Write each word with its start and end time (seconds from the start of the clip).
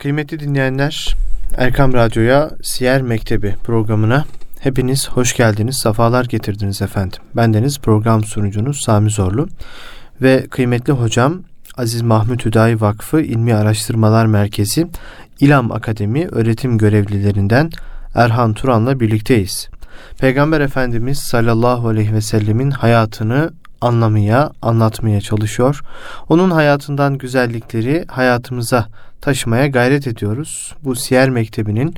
Kıymetli 0.00 0.40
dinleyenler, 0.40 1.16
Erkam 1.56 1.92
Radyo'ya 1.94 2.50
Siyer 2.62 3.02
Mektebi 3.02 3.56
programına 3.64 4.24
hepiniz 4.60 5.08
hoş 5.08 5.36
geldiniz, 5.36 5.78
sefalar 5.82 6.24
getirdiniz 6.24 6.82
efendim. 6.82 7.18
Bendeniz 7.36 7.78
program 7.78 8.24
sunucunuz 8.24 8.80
Sami 8.80 9.10
Zorlu 9.10 9.48
ve 10.22 10.46
kıymetli 10.50 10.92
hocam 10.92 11.42
Aziz 11.76 12.02
Mahmut 12.02 12.44
Hüdayi 12.44 12.80
Vakfı 12.80 13.20
İlmi 13.20 13.54
Araştırmalar 13.54 14.26
Merkezi 14.26 14.86
İlam 15.40 15.72
Akademi 15.72 16.28
öğretim 16.28 16.78
görevlilerinden 16.78 17.70
Erhan 18.14 18.54
Turan'la 18.54 19.00
birlikteyiz. 19.00 19.68
Peygamber 20.18 20.60
Efendimiz 20.60 21.18
sallallahu 21.18 21.88
aleyhi 21.88 22.14
ve 22.14 22.20
sellemin 22.20 22.70
hayatını 22.70 23.50
anlamaya, 23.80 24.50
anlatmaya 24.62 25.20
çalışıyor. 25.20 25.80
Onun 26.28 26.50
hayatından 26.50 27.18
güzellikleri 27.18 28.04
hayatımıza 28.08 28.86
taşımaya 29.20 29.66
gayret 29.66 30.06
ediyoruz. 30.06 30.74
Bu 30.84 30.94
Siyer 30.94 31.30
Mektebi'nin 31.30 31.94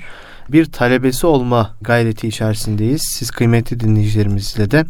bir 0.49 0.65
talebesi 0.65 1.27
olma 1.27 1.71
gayreti 1.81 2.29
içerisindeyiz. 2.29 3.03
Siz 3.03 3.31
kıymetli 3.31 3.81
dinleyicilerimizle 3.81 4.71
de 4.71 4.85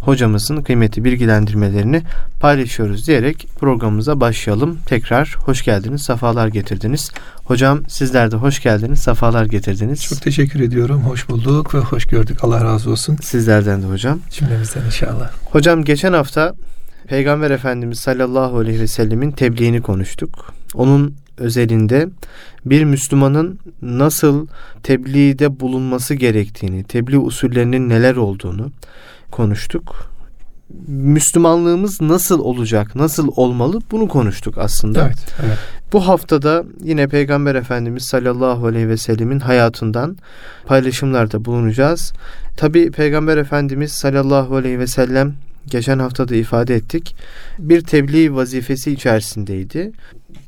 hocamızın 0.00 0.62
kıymetli 0.62 1.04
bilgilendirmelerini 1.04 2.02
paylaşıyoruz 2.40 3.06
diyerek 3.06 3.46
programımıza 3.60 4.20
başlayalım. 4.20 4.78
Tekrar 4.86 5.36
hoş 5.38 5.64
geldiniz, 5.64 6.02
safalar 6.02 6.48
getirdiniz. 6.48 7.10
Hocam 7.44 7.82
sizler 7.88 8.30
de 8.30 8.36
hoş 8.36 8.62
geldiniz, 8.62 8.98
safalar 8.98 9.44
getirdiniz. 9.44 10.02
Çok 10.02 10.22
teşekkür 10.22 10.60
ediyorum. 10.60 11.02
Hoş 11.02 11.28
bulduk 11.28 11.74
ve 11.74 11.78
hoş 11.78 12.06
gördük. 12.06 12.44
Allah 12.44 12.64
razı 12.64 12.90
olsun. 12.90 13.16
Sizlerden 13.22 13.82
de 13.82 13.86
hocam. 13.86 14.20
Cümlemizden 14.30 14.84
inşallah. 14.84 15.30
Hocam 15.44 15.84
geçen 15.84 16.12
hafta 16.12 16.54
Peygamber 17.06 17.50
Efendimiz 17.50 17.98
sallallahu 17.98 18.58
aleyhi 18.58 18.80
ve 18.80 18.86
sellemin 18.86 19.30
tebliğini 19.30 19.82
konuştuk. 19.82 20.54
Onun 20.74 21.14
özelinde 21.38 22.08
bir 22.66 22.84
Müslümanın 22.84 23.58
nasıl 23.82 24.46
tebliğde 24.82 25.60
bulunması 25.60 26.14
gerektiğini, 26.14 26.84
tebliğ 26.84 27.18
usullerinin 27.18 27.88
neler 27.88 28.16
olduğunu 28.16 28.70
konuştuk. 29.30 30.10
Müslümanlığımız 30.86 32.00
nasıl 32.00 32.40
olacak, 32.40 32.94
nasıl 32.94 33.28
olmalı 33.36 33.80
bunu 33.90 34.08
konuştuk 34.08 34.58
aslında. 34.58 35.06
Evet, 35.06 35.34
evet. 35.46 35.58
Bu 35.92 36.08
haftada 36.08 36.64
yine 36.84 37.08
Peygamber 37.08 37.54
Efendimiz 37.54 38.04
sallallahu 38.04 38.66
aleyhi 38.66 38.88
ve 38.88 38.96
sellemin 38.96 39.40
hayatından 39.40 40.16
paylaşımlarda 40.66 41.44
bulunacağız. 41.44 42.12
Tabi 42.56 42.90
Peygamber 42.90 43.36
Efendimiz 43.36 43.92
sallallahu 43.92 44.56
aleyhi 44.56 44.78
ve 44.78 44.86
sellem 44.86 45.34
geçen 45.66 45.98
hafta 45.98 46.28
da 46.28 46.34
ifade 46.34 46.74
ettik. 46.74 47.16
Bir 47.58 47.80
tebliğ 47.80 48.34
vazifesi 48.34 48.92
içerisindeydi. 48.92 49.92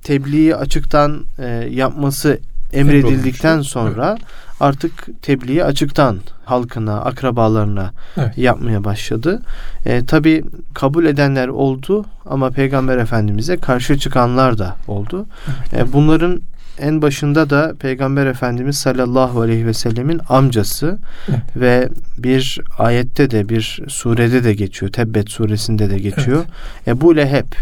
Tebliği 0.02 0.56
açıktan 0.56 1.24
e, 1.38 1.46
yapması 1.70 2.38
emredildikten 2.72 3.62
sonra 3.62 4.18
artık 4.60 5.22
tebliği 5.22 5.64
açıktan 5.64 6.18
halkına, 6.44 7.00
akrabalarına 7.00 7.92
evet. 8.16 8.38
yapmaya 8.38 8.84
başladı. 8.84 9.42
E, 9.86 10.04
Tabi 10.04 10.44
kabul 10.74 11.04
edenler 11.04 11.48
oldu 11.48 12.04
ama 12.26 12.50
Peygamber 12.50 12.98
Efendimiz'e 12.98 13.56
karşı 13.56 13.98
çıkanlar 13.98 14.58
da 14.58 14.76
oldu. 14.88 15.26
Evet. 15.72 15.88
E, 15.88 15.92
bunların 15.92 16.40
en 16.78 17.02
başında 17.02 17.50
da 17.50 17.74
Peygamber 17.80 18.26
Efendimiz 18.26 18.78
sallallahu 18.78 19.40
aleyhi 19.40 19.66
ve 19.66 19.74
sellemin 19.74 20.20
amcası 20.28 20.98
evet. 21.28 21.40
ve 21.56 21.88
bir 22.18 22.60
ayette 22.78 23.30
de 23.30 23.48
bir 23.48 23.82
surede 23.88 24.44
de 24.44 24.54
geçiyor. 24.54 24.92
Tebbet 24.92 25.30
suresinde 25.30 25.90
de 25.90 25.98
geçiyor. 25.98 26.44
Evet. 26.86 26.88
Ebu 26.88 27.16
Leheb 27.16 27.52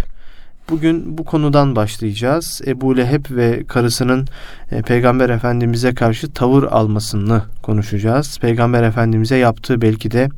Bugün 0.70 1.18
bu 1.18 1.24
konudan 1.24 1.76
başlayacağız. 1.76 2.60
Ebu 2.66 2.96
Leheb 2.96 3.24
ve 3.30 3.64
karısının 3.64 4.26
e, 4.72 4.82
Peygamber 4.82 5.30
Efendimiz'e 5.30 5.94
karşı 5.94 6.32
tavır 6.32 6.62
almasını 6.62 7.42
konuşacağız. 7.62 8.38
Peygamber 8.38 8.82
Efendimiz'e 8.82 9.36
yaptığı 9.36 9.82
belki 9.82 10.10
de 10.10 10.28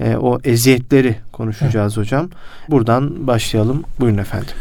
e, 0.00 0.16
o 0.16 0.38
eziyetleri 0.44 1.16
konuşacağız 1.32 1.98
evet. 1.98 2.06
hocam. 2.06 2.28
Buradan 2.68 3.26
başlayalım. 3.26 3.84
Buyurun 4.00 4.18
efendim. 4.18 4.54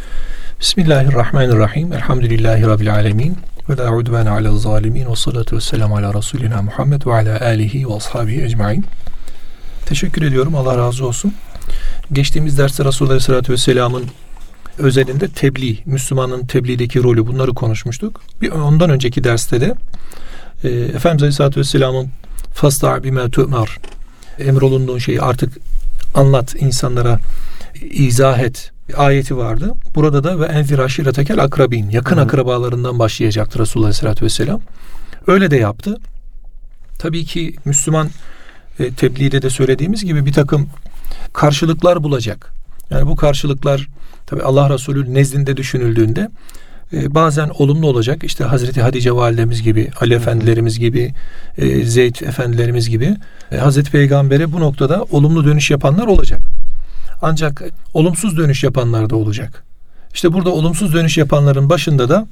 Bismillahirrahmanirrahim. 0.59 1.94
Elhamdülillahi 1.94 2.68
Rabbil 2.68 2.94
alemin. 2.94 3.38
Ve 3.69 3.78
la 3.78 3.96
udvene 3.96 4.30
ala 4.30 4.57
zalimin. 4.57 5.12
Ve 5.12 5.16
salatu 5.16 5.56
ve 5.56 5.62
selamu 5.62 5.96
ala 5.96 6.13
Resulina 6.13 6.62
Muhammed 6.62 7.06
ve 7.06 7.13
ala 7.13 7.41
alihi 7.41 7.90
ve 7.90 7.94
ashabihi 7.94 8.44
ecmain. 8.44 8.86
Teşekkür 9.86 10.22
ediyorum. 10.22 10.56
Allah 10.56 10.78
razı 10.78 11.07
olsun. 11.07 11.34
Geçtiğimiz 12.13 12.57
derste 12.57 12.86
Resulullah 12.86 13.12
Aleyhisselatü 13.12 13.53
Vesselam'ın 13.53 14.03
özelinde 14.79 15.28
tebliğ, 15.28 15.78
Müslümanın 15.85 16.45
tebliğdeki 16.45 17.03
rolü 17.03 17.28
bunları 17.28 17.53
konuşmuştuk. 17.53 18.22
Bir 18.41 18.51
ondan 18.51 18.90
önceki 18.90 19.23
derste 19.23 19.62
de 19.62 19.75
e, 20.63 20.69
Efendimiz 20.69 21.22
Aleyhisselatü 21.22 21.59
Vesselam'ın 21.59 22.07
fasta 22.53 23.03
bime 23.03 23.29
tu'mar 23.29 23.78
emrolunduğun 24.39 24.97
şeyi 24.97 25.22
artık 25.22 25.57
anlat 26.16 26.56
insanlara 26.59 27.19
izah 27.81 28.39
et 28.39 28.72
ayeti 28.97 29.38
vardı. 29.38 29.73
Burada 29.95 30.23
da 30.23 30.39
ve 30.39 30.45
enzir 30.45 30.79
aşiretekel 30.79 31.44
akrabin 31.44 31.89
yakın 31.89 32.18
Hı. 32.18 32.22
akrabalarından 32.22 33.00
başlayacaktı 33.00 33.59
Resulullah 33.59 33.88
Aleyhisselatü 33.88 34.25
Vesselam. 34.25 34.62
Öyle 35.28 35.51
de 35.51 35.57
yaptı. 35.57 35.97
Tabii 37.00 37.25
ki 37.25 37.56
Müslüman 37.66 38.09
e, 38.79 38.91
tebliğde 38.94 39.41
de 39.41 39.50
söylediğimiz 39.50 40.06
gibi 40.06 40.25
bir 40.25 40.34
takım 40.34 40.69
karşılıklar 41.34 42.03
bulacak. 42.03 42.59
Yani 42.89 43.07
bu 43.07 43.16
karşılıklar 43.16 43.88
tabi 44.25 44.41
Allah 44.41 44.69
Resulü 44.69 45.13
nezdinde 45.13 45.57
düşünüldüğünde 45.57 46.29
e, 46.94 47.16
bazen 47.16 47.50
olumlu 47.50 47.88
olacak. 47.88 48.23
İşte 48.23 48.44
Hazreti 48.44 48.81
Hatice 48.81 49.11
validemiz 49.11 49.61
gibi, 49.61 49.89
Ali 50.01 50.13
efendilerimiz 50.13 50.79
gibi, 50.79 51.13
e, 51.57 51.85
Zeyd 51.85 52.16
efendilerimiz 52.16 52.89
gibi 52.89 53.16
e, 53.51 53.57
Hazreti 53.57 53.91
Peygamber'e 53.91 54.51
bu 54.51 54.59
noktada 54.59 55.05
olumlu 55.11 55.45
dönüş 55.45 55.72
yapanlar 55.72 56.07
olacak. 56.07 56.41
Ancak 57.22 57.63
olumsuz 57.94 58.38
dönüş 58.38 58.63
yapanlar 58.63 59.09
da 59.09 59.16
olacak. 59.16 59.63
İşte 60.13 60.33
burada 60.33 60.50
olumsuz 60.50 60.94
dönüş 60.94 61.17
yapanların 61.17 61.69
başında 61.69 62.09
da 62.09 62.27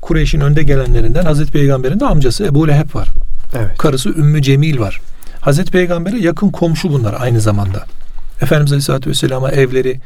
Kureyş'in 0.00 0.40
önde 0.40 0.62
gelenlerinden 0.62 1.24
Hazreti 1.24 1.52
Peygamber'in 1.52 2.00
de 2.00 2.06
amcası 2.06 2.44
Ebu 2.44 2.68
Leheb 2.68 2.94
var. 2.94 3.08
Evet. 3.54 3.78
Karısı 3.78 4.08
Ümmü 4.08 4.42
Cemil 4.42 4.78
var. 4.78 5.00
Hazreti 5.40 5.72
Peygamber'e 5.72 6.18
yakın 6.18 6.48
komşu 6.48 6.92
bunlar 6.92 7.16
aynı 7.20 7.40
zamanda. 7.40 7.86
Efendimiz 8.40 8.72
Aleyhisselatü 8.72 9.10
Vesselam'a 9.10 9.50
evleri 9.50 10.00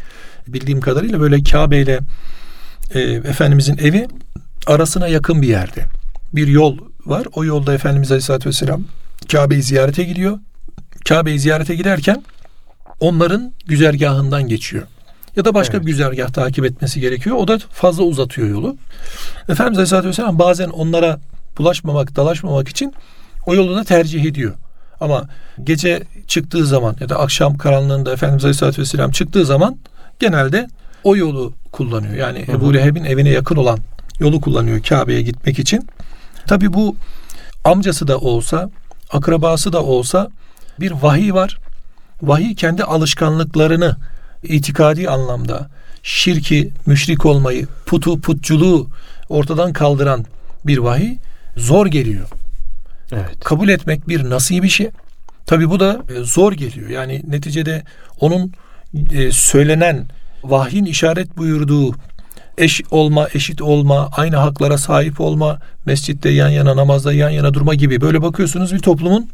bildiğim 0.49 0.81
kadarıyla 0.81 1.21
böyle 1.21 1.43
Kabe 1.43 1.79
ile 1.79 1.99
e, 2.95 3.01
Efendimizin 3.01 3.79
evi 3.79 4.09
arasına 4.67 5.09
yakın 5.09 5.43
bir 5.43 5.49
yerde. 5.49 5.85
Bir 6.33 6.49
yol 6.49 6.79
var. 7.07 7.27
O 7.33 7.45
yolda 7.45 7.75
Efendimiz 7.75 8.11
Aleyhisselatü 8.11 8.49
Vesselam 8.49 8.85
Kabe'yi 9.33 9.63
ziyarete 9.63 10.05
gidiyor. 10.05 10.39
Kabe'yi 11.09 11.39
ziyarete 11.39 11.75
giderken 11.75 12.23
onların 13.01 13.53
güzergahından 13.67 14.49
geçiyor. 14.49 14.83
Ya 15.37 15.45
da 15.45 15.55
başka 15.55 15.77
evet. 15.77 15.87
bir 15.87 15.91
güzergah 15.91 16.29
takip 16.29 16.65
etmesi 16.65 17.01
gerekiyor. 17.01 17.37
O 17.37 17.49
da 17.49 17.59
fazla 17.59 18.03
uzatıyor 18.03 18.49
yolu. 18.49 18.77
Efendimiz 19.49 19.79
Aleyhisselatü 19.79 20.09
Vesselam 20.09 20.39
bazen 20.39 20.69
onlara 20.69 21.21
bulaşmamak, 21.59 22.17
dalaşmamak 22.17 22.69
için 22.69 22.95
o 23.47 23.55
yolu 23.55 23.77
da 23.77 23.85
tercih 23.85 24.25
ediyor. 24.25 24.55
Ama 25.01 25.29
gece 25.65 26.03
çıktığı 26.27 26.67
zaman 26.67 26.97
ya 27.01 27.09
da 27.09 27.19
akşam 27.19 27.57
karanlığında 27.57 28.13
Efendimiz 28.13 28.45
Aleyhisselatü 28.45 28.83
Vesselam 28.83 29.11
çıktığı 29.11 29.47
zaman 29.47 29.77
genelde 30.19 30.69
o 31.05 31.17
yolu 31.17 31.53
kullanıyor. 31.73 32.15
Yani 32.15 32.47
hı 32.47 32.53
hı. 32.53 32.57
Ebu 32.57 32.75
Leheb'in 32.75 33.05
evine 33.05 33.29
yakın 33.29 33.57
olan 33.57 33.79
yolu 34.21 34.41
kullanıyor 34.41 34.83
Kabe'ye 34.83 35.23
gitmek 35.23 35.59
için. 35.59 35.89
Tabi 36.47 36.73
bu 36.73 36.97
amcası 37.65 38.09
da 38.09 38.19
olsa, 38.19 38.71
akrabası 39.13 39.73
da 39.73 39.83
olsa 39.83 40.31
bir 40.81 40.91
vahiy 40.91 41.33
var. 41.33 41.59
Vahiy 42.23 42.55
kendi 42.55 42.85
alışkanlıklarını 42.85 43.97
itikadi 44.43 45.09
anlamda 45.11 45.69
şirki, 46.03 46.71
müşrik 46.87 47.27
olmayı, 47.27 47.67
putu, 47.87 48.21
putçuluğu 48.21 48.89
ortadan 49.29 49.73
kaldıran 49.73 50.25
bir 50.67 50.79
vahiy 50.79 51.17
zor 51.57 51.87
geliyor. 51.87 52.29
Evet. 53.13 53.41
Kabul 53.45 53.69
etmek 53.69 54.09
bir 54.09 54.31
nasip 54.31 54.65
işi. 54.65 54.91
Tabi 55.47 55.71
bu 55.71 55.81
da 55.81 56.03
e, 56.17 56.25
zor 56.25 56.53
geliyor. 56.53 56.89
Yani 56.89 57.23
neticede 57.29 57.83
onun 58.21 58.53
e, 59.11 59.31
söylenen 59.33 60.07
vahyin 60.45 60.85
işaret 60.85 61.37
buyurduğu 61.37 61.95
eş 62.59 62.83
olma, 62.91 63.29
eşit 63.35 63.63
olma, 63.63 64.09
aynı 64.17 64.37
haklara 64.37 64.79
sahip 64.79 65.21
olma, 65.21 65.59
mescitte 65.87 66.29
yan 66.29 66.49
yana, 66.49 66.77
namazda 66.77 67.13
yan 67.13 67.31
yana 67.31 67.55
durma 67.55 67.75
gibi 67.75 68.01
böyle 68.01 68.23
bakıyorsunuz 68.23 68.73
bir 68.73 68.79
toplumun 68.79 69.29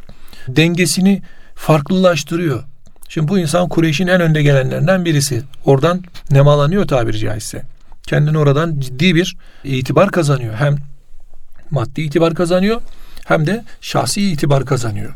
dengesini 0.49 1.23
farklılaştırıyor. 1.55 2.65
Şimdi 3.09 3.29
bu 3.29 3.39
insan 3.39 3.69
Kureyş'in 3.69 4.07
en 4.07 4.21
önde 4.21 4.43
gelenlerinden 4.43 5.05
birisi. 5.05 5.43
Oradan 5.65 6.03
nemalanıyor 6.31 6.89
tabiri 6.89 7.19
caizse. 7.19 7.63
Kendini 8.03 8.39
oradan 8.39 8.81
ciddi 8.81 9.15
bir 9.15 9.37
itibar 9.65 10.11
kazanıyor. 10.11 10.55
Hem 10.55 10.77
maddi 11.71 12.03
itibar 12.03 12.35
kazanıyor 12.35 12.81
hem 13.25 13.47
de 13.47 13.65
şahsi 13.81 14.31
itibar 14.31 14.65
kazanıyor. 14.65 15.15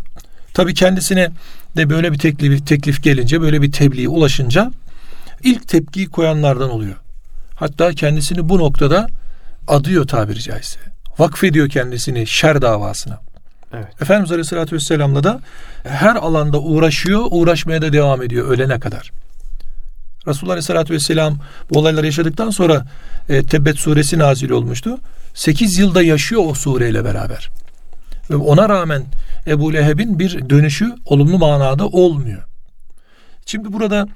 Tabii 0.54 0.74
kendisine 0.74 1.30
de 1.76 1.90
böyle 1.90 2.12
bir 2.12 2.18
teklif, 2.18 2.66
teklif 2.66 3.02
gelince, 3.02 3.40
böyle 3.40 3.62
bir 3.62 3.72
tebliğ 3.72 4.08
ulaşınca 4.08 4.72
ilk 5.42 5.68
tepkiyi 5.68 6.06
koyanlardan 6.06 6.70
oluyor. 6.70 6.96
Hatta 7.54 7.92
kendisini 7.92 8.48
bu 8.48 8.58
noktada 8.58 9.08
adıyor 9.68 10.06
tabiri 10.06 10.42
caizse. 10.42 10.80
vakfediyor 11.18 11.68
kendisini 11.68 12.26
şer 12.26 12.62
davasına. 12.62 13.20
Evet. 13.74 14.02
Efendimiz 14.02 14.32
Aleyhisselatü 14.32 14.76
Vesselam'la 14.76 15.24
da 15.24 15.40
her 15.84 16.16
alanda 16.16 16.60
uğraşıyor, 16.60 17.20
uğraşmaya 17.30 17.82
da 17.82 17.92
devam 17.92 18.22
ediyor 18.22 18.48
ölene 18.48 18.80
kadar. 18.80 19.10
Resulullah 20.26 20.52
Aleyhisselatü 20.52 20.94
Vesselam 20.94 21.38
bu 21.70 21.78
olayları 21.78 22.06
yaşadıktan 22.06 22.50
sonra 22.50 22.86
e, 23.28 23.42
Tebbet 23.42 23.78
suresi 23.78 24.18
nazil 24.18 24.50
olmuştu. 24.50 24.98
8 25.34 25.78
yılda 25.78 26.02
yaşıyor 26.02 26.42
o 26.46 26.54
sureyle 26.54 27.04
beraber. 27.04 27.50
Ona 28.36 28.68
rağmen 28.68 29.02
Ebu 29.46 29.72
Leheb'in 29.72 30.18
bir 30.18 30.50
dönüşü 30.50 30.94
olumlu 31.04 31.38
manada 31.38 31.86
olmuyor. 31.86 32.42
Şimdi 33.46 33.72
burada 33.72 34.06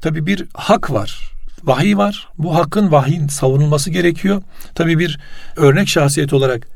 tabi 0.00 0.26
bir 0.26 0.44
hak 0.54 0.90
var. 0.90 1.32
Vahiy 1.64 1.96
var. 1.96 2.28
Bu 2.38 2.54
hakkın 2.54 2.92
vahyin 2.92 3.28
savunulması 3.28 3.90
gerekiyor. 3.90 4.42
Tabi 4.74 4.98
bir 4.98 5.18
örnek 5.56 5.88
şahsiyet 5.88 6.32
olarak 6.32 6.68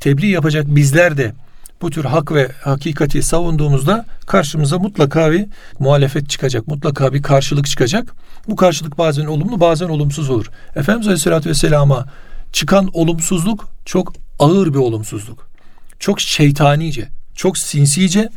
tebliğ 0.00 0.26
yapacak 0.26 0.66
bizler 0.66 1.16
de 1.16 1.32
bu 1.82 1.90
tür 1.90 2.04
hak 2.04 2.32
ve 2.32 2.48
hakikati 2.64 3.22
savunduğumuzda 3.22 4.06
karşımıza 4.26 4.78
mutlaka 4.78 5.32
bir 5.32 5.46
muhalefet 5.78 6.30
çıkacak. 6.30 6.68
Mutlaka 6.68 7.12
bir 7.12 7.22
karşılık 7.22 7.66
çıkacak. 7.66 8.14
Bu 8.48 8.56
karşılık 8.56 8.98
bazen 8.98 9.26
olumlu 9.26 9.60
bazen 9.60 9.88
olumsuz 9.88 10.30
olur. 10.30 10.50
Efendimiz 10.76 11.06
Aleyhisselatü 11.06 11.50
Vesselam'a 11.50 12.06
çıkan 12.52 12.90
olumsuzluk 12.92 13.68
çok 13.84 14.12
ağır 14.38 14.74
bir 14.74 14.78
olumsuzluk. 14.78 15.51
Çok 16.02 16.20
şeytanice, 16.20 17.08
çok 17.34 17.58
sinsice. 17.58 18.28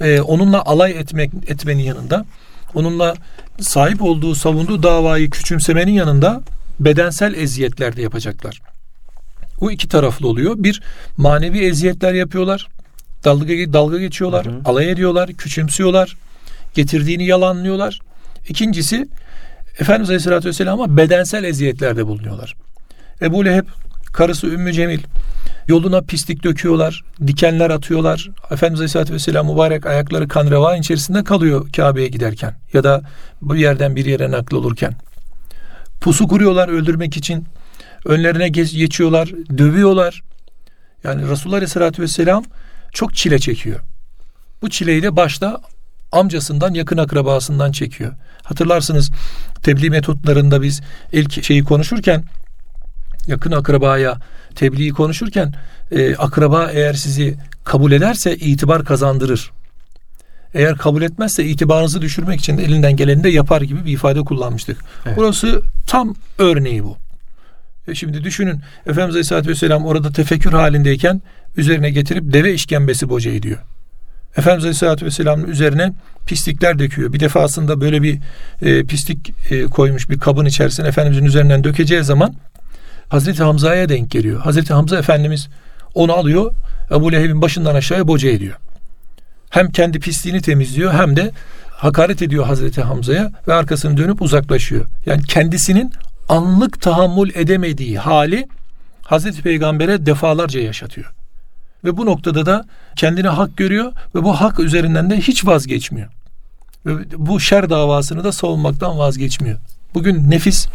Ee, 0.00 0.20
onunla 0.20 0.64
alay 0.64 0.90
etmek 0.90 1.30
etmenin 1.46 1.82
yanında, 1.82 2.24
onunla 2.74 3.14
sahip 3.60 4.02
olduğu, 4.02 4.34
savunduğu 4.34 4.82
davayı 4.82 5.30
küçümsemenin 5.30 5.92
yanında 5.92 6.42
bedensel 6.80 7.34
eziyetler 7.34 7.96
de 7.96 8.02
yapacaklar. 8.02 8.60
Bu 9.60 9.72
iki 9.72 9.88
taraflı 9.88 10.28
oluyor. 10.28 10.54
Bir 10.58 10.82
manevi 11.16 11.58
eziyetler 11.58 12.14
yapıyorlar. 12.14 12.66
Dalga 13.24 13.72
dalga 13.72 13.98
geçiyorlar, 13.98 14.46
hı 14.46 14.50
hı. 14.50 14.60
alay 14.64 14.90
ediyorlar, 14.90 15.32
küçümsüyorlar, 15.32 16.16
getirdiğini 16.74 17.26
yalanlıyorlar. 17.26 18.00
İkincisi 18.48 19.08
Efendimiz 19.78 20.10
Aleyhisselatü 20.10 20.48
Vesselam'a 20.48 20.96
bedensel 20.96 21.44
eziyetlerde 21.44 22.06
bulunuyorlar. 22.06 22.54
Ebu 23.22 23.44
Leheb, 23.44 23.66
karısı 24.12 24.46
Ümmü 24.46 24.72
Cemil, 24.72 25.00
yoluna 25.68 26.02
pislik 26.02 26.44
döküyorlar, 26.44 27.04
dikenler 27.26 27.70
atıyorlar. 27.70 28.30
Efendimiz 28.50 28.80
Aleyhisselatü 28.80 29.14
Vesselam 29.14 29.46
mübarek 29.46 29.86
ayakları 29.86 30.28
kan 30.28 30.50
revan 30.50 30.80
içerisinde 30.80 31.24
kalıyor 31.24 31.72
Kabe'ye 31.76 32.08
giderken 32.08 32.54
ya 32.72 32.84
da 32.84 33.02
bu 33.42 33.56
yerden 33.56 33.96
bir 33.96 34.04
yere 34.04 34.30
nakl 34.30 34.54
olurken. 34.54 34.94
Pusu 36.00 36.28
kuruyorlar 36.28 36.68
öldürmek 36.68 37.16
için. 37.16 37.44
Önlerine 38.04 38.48
geç, 38.48 38.72
geçiyorlar, 38.72 39.28
dövüyorlar. 39.58 40.22
Yani 41.04 41.28
Resulullah 41.28 41.56
Aleyhisselatü 41.56 42.02
Vesselam 42.02 42.44
çok 42.92 43.14
çile 43.14 43.38
çekiyor. 43.38 43.80
Bu 44.62 44.70
çileyi 44.70 45.02
de 45.02 45.16
başta 45.16 45.60
amcasından 46.12 46.74
yakın 46.74 46.98
akrabasından 46.98 47.72
çekiyor. 47.72 48.12
Hatırlarsınız 48.42 49.10
tebliğ 49.62 49.90
metotlarında 49.90 50.62
biz 50.62 50.80
ilk 51.12 51.44
şeyi 51.44 51.64
konuşurken 51.64 52.24
yakın 53.28 53.52
akrabaya 53.52 54.18
tebliği 54.54 54.90
konuşurken 54.90 55.54
e, 55.90 56.16
akraba 56.16 56.70
eğer 56.72 56.94
sizi 56.94 57.34
kabul 57.64 57.92
ederse 57.92 58.36
itibar 58.36 58.84
kazandırır. 58.84 59.50
Eğer 60.54 60.76
kabul 60.76 61.02
etmezse 61.02 61.44
itibarınızı 61.44 62.02
düşürmek 62.02 62.40
için 62.40 62.58
de 62.58 62.64
elinden 62.64 62.96
geleni 62.96 63.24
de 63.24 63.28
yapar 63.28 63.62
gibi 63.62 63.84
bir 63.84 63.92
ifade 63.92 64.20
kullanmıştık. 64.20 64.78
Evet. 65.06 65.16
Burası 65.16 65.62
tam 65.86 66.14
örneği 66.38 66.84
bu. 66.84 66.96
E 67.88 67.94
şimdi 67.94 68.24
düşünün 68.24 68.60
Efendimiz 68.86 69.14
Aleyhisselatü 69.14 69.48
Vesselam 69.48 69.86
orada 69.86 70.12
tefekkür 70.12 70.52
halindeyken 70.52 71.22
üzerine 71.56 71.90
getirip 71.90 72.32
deve 72.32 72.54
işkembesi 72.54 73.08
boca 73.08 73.30
ediyor. 73.30 73.58
Efendimiz 74.36 74.64
Aleyhisselatü 74.64 75.06
Vesselam'ın 75.06 75.48
üzerine 75.48 75.92
pislikler 76.26 76.78
döküyor. 76.78 77.12
Bir 77.12 77.20
defasında 77.20 77.80
böyle 77.80 78.02
bir 78.02 78.18
e, 78.62 78.84
pislik 78.84 79.32
e, 79.50 79.64
koymuş 79.64 80.10
bir 80.10 80.18
kabın 80.18 80.44
içerisine 80.44 80.88
Efendimizin 80.88 81.24
üzerinden 81.24 81.64
dökeceği 81.64 82.04
zaman 82.04 82.34
Hazreti 83.08 83.42
Hamza'ya 83.42 83.88
denk 83.88 84.10
geliyor. 84.10 84.40
Hazreti 84.40 84.74
Hamza 84.74 84.98
Efendimiz 84.98 85.48
onu 85.94 86.12
alıyor 86.12 86.54
Ebu 86.90 87.12
Leheb'in 87.12 87.42
başından 87.42 87.74
aşağıya 87.74 88.08
boca 88.08 88.30
ediyor. 88.30 88.56
Hem 89.50 89.70
kendi 89.70 90.00
pisliğini 90.00 90.40
temizliyor 90.40 90.92
hem 90.92 91.16
de 91.16 91.32
hakaret 91.70 92.22
ediyor 92.22 92.46
Hazreti 92.46 92.82
Hamza'ya 92.82 93.32
ve 93.48 93.54
arkasını 93.54 93.96
dönüp 93.96 94.22
uzaklaşıyor. 94.22 94.86
Yani 95.06 95.22
kendisinin 95.22 95.92
anlık 96.28 96.82
tahammül 96.82 97.30
edemediği 97.34 97.98
hali 97.98 98.48
Hazreti 99.02 99.42
Peygamber'e 99.42 100.06
defalarca 100.06 100.60
yaşatıyor. 100.60 101.12
Ve 101.84 101.96
bu 101.96 102.06
noktada 102.06 102.46
da 102.46 102.64
kendini 102.96 103.28
hak 103.28 103.56
görüyor 103.56 103.92
ve 104.14 104.22
bu 104.22 104.40
hak 104.40 104.60
üzerinden 104.60 105.10
de 105.10 105.16
hiç 105.16 105.46
vazgeçmiyor. 105.46 106.08
Ve 106.86 106.92
bu 107.16 107.40
şer 107.40 107.70
davasını 107.70 108.24
da 108.24 108.32
savunmaktan 108.32 108.98
vazgeçmiyor. 108.98 109.58
Bugün 109.94 110.30
nefis 110.30 110.66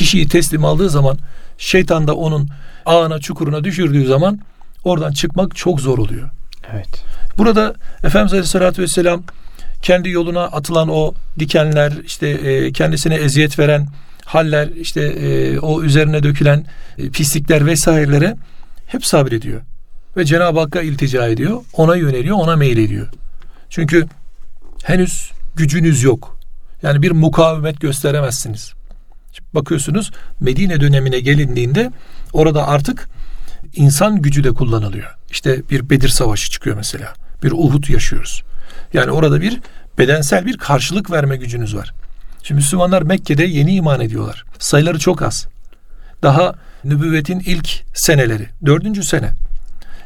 kişiyi 0.00 0.28
teslim 0.28 0.64
aldığı 0.64 0.90
zaman 0.90 1.18
şeytan 1.58 2.08
da 2.08 2.14
onun 2.14 2.48
ağına 2.86 3.18
çukuruna 3.18 3.64
düşürdüğü 3.64 4.06
zaman 4.06 4.40
oradan 4.84 5.12
çıkmak 5.12 5.56
çok 5.56 5.80
zor 5.80 5.98
oluyor. 5.98 6.30
Evet. 6.72 7.04
Burada 7.38 7.74
Efendimiz 8.04 8.32
Aleyhisselatü 8.32 8.82
Vesselam 8.82 9.22
kendi 9.82 10.10
yoluna 10.10 10.44
atılan 10.44 10.88
o 10.88 11.14
dikenler 11.38 11.92
işte 12.04 12.28
e, 12.28 12.72
kendisine 12.72 13.14
eziyet 13.14 13.58
veren 13.58 13.88
haller 14.24 14.68
işte 14.68 15.02
e, 15.02 15.58
o 15.58 15.82
üzerine 15.82 16.22
dökülen 16.22 16.64
e, 16.98 17.10
pislikler 17.10 17.66
vesairelere 17.66 18.36
hep 18.86 19.06
sabrediyor. 19.06 19.60
Ve 20.16 20.24
Cenab-ı 20.24 20.60
Hakk'a 20.60 20.82
iltica 20.82 21.26
ediyor. 21.26 21.60
Ona 21.72 21.96
yöneliyor, 21.96 22.36
ona 22.36 22.56
meylediyor. 22.56 23.08
Çünkü 23.70 24.06
henüz 24.84 25.30
gücünüz 25.56 26.02
yok. 26.02 26.38
Yani 26.82 27.02
bir 27.02 27.10
mukavemet 27.10 27.80
gösteremezsiniz. 27.80 28.79
Şimdi 29.32 29.54
bakıyorsunuz 29.54 30.10
Medine 30.40 30.80
dönemine 30.80 31.20
gelindiğinde 31.20 31.90
orada 32.32 32.68
artık 32.68 33.08
insan 33.74 34.22
gücü 34.22 34.44
de 34.44 34.50
kullanılıyor. 34.52 35.16
İşte 35.30 35.62
bir 35.70 35.90
Bedir 35.90 36.08
Savaşı 36.08 36.50
çıkıyor 36.50 36.76
mesela. 36.76 37.14
Bir 37.42 37.52
Uhud 37.52 37.88
yaşıyoruz. 37.88 38.42
Yani 38.92 39.10
orada 39.10 39.40
bir 39.40 39.60
bedensel 39.98 40.46
bir 40.46 40.58
karşılık 40.58 41.10
verme 41.10 41.36
gücünüz 41.36 41.76
var. 41.76 41.92
Şimdi 42.42 42.56
Müslümanlar 42.56 43.02
Mekke'de 43.02 43.44
yeni 43.44 43.74
iman 43.74 44.00
ediyorlar. 44.00 44.44
Sayıları 44.58 44.98
çok 44.98 45.22
az. 45.22 45.46
Daha 46.22 46.54
nübüvvetin 46.84 47.40
ilk 47.40 47.84
seneleri, 47.94 48.48
dördüncü 48.66 49.02
sene. 49.02 49.30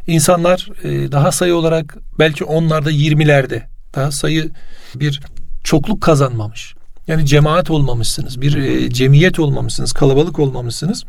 İnsanlar 0.06 0.68
e, 0.82 1.12
daha 1.12 1.32
sayı 1.32 1.54
olarak 1.54 1.96
belki 2.18 2.44
onlarda 2.44 2.90
yirmilerde 2.90 3.66
daha 3.94 4.12
sayı 4.12 4.50
bir 4.94 5.20
çokluk 5.64 6.02
kazanmamış. 6.02 6.74
Yani 7.08 7.26
cemaat 7.26 7.70
olmamışsınız, 7.70 8.40
bir 8.40 8.56
e, 8.56 8.90
cemiyet 8.90 9.38
olmamışsınız, 9.38 9.92
kalabalık 9.92 10.38
olmamışsınız. 10.38 11.04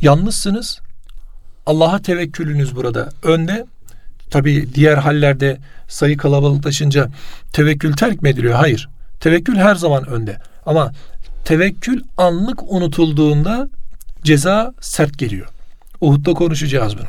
Yalnızsınız. 0.00 0.80
Allah'a 1.66 1.98
tevekkülünüz 1.98 2.76
burada 2.76 3.08
önde. 3.22 3.66
Tabi 4.30 4.74
diğer 4.74 4.96
hallerde 4.96 5.58
sayı 5.88 6.16
kalabalıklaşınca 6.16 7.08
tevekkül 7.52 7.92
terk 7.92 8.22
mi 8.22 8.28
ediliyor? 8.28 8.54
Hayır. 8.54 8.88
Tevekkül 9.20 9.56
her 9.56 9.74
zaman 9.74 10.06
önde. 10.08 10.38
Ama 10.66 10.92
tevekkül 11.44 12.02
anlık 12.16 12.72
unutulduğunda 12.72 13.68
ceza 14.24 14.74
sert 14.80 15.18
geliyor. 15.18 15.48
Uhud'da 16.00 16.34
konuşacağız 16.34 16.96
bunu. 16.96 17.06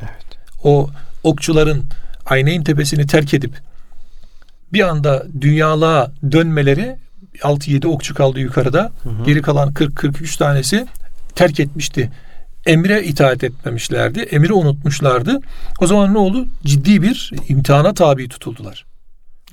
Evet. 0.00 0.26
O 0.64 0.90
okçuların 1.22 1.84
Ayneyn 2.26 2.64
tepesini 2.64 3.06
terk 3.06 3.34
edip 3.34 3.60
bir 4.72 4.88
anda 4.88 5.26
dünyalığa 5.40 6.12
dönmeleri 6.32 6.96
6-7 7.38 7.86
okçu 7.86 8.14
kaldı 8.14 8.40
yukarıda. 8.40 8.92
Hı 9.02 9.08
hı. 9.08 9.24
Geri 9.24 9.42
kalan 9.42 9.72
40-43 9.72 10.38
tanesi 10.38 10.86
terk 11.34 11.60
etmişti. 11.60 12.10
Emre 12.66 13.04
itaat 13.04 13.44
etmemişlerdi. 13.44 14.20
Emri 14.20 14.52
unutmuşlardı. 14.52 15.40
O 15.80 15.86
zaman 15.86 16.14
ne 16.14 16.18
oldu? 16.18 16.46
Ciddi 16.64 17.02
bir 17.02 17.30
imtihana 17.48 17.94
tabi 17.94 18.28
tutuldular. 18.28 18.84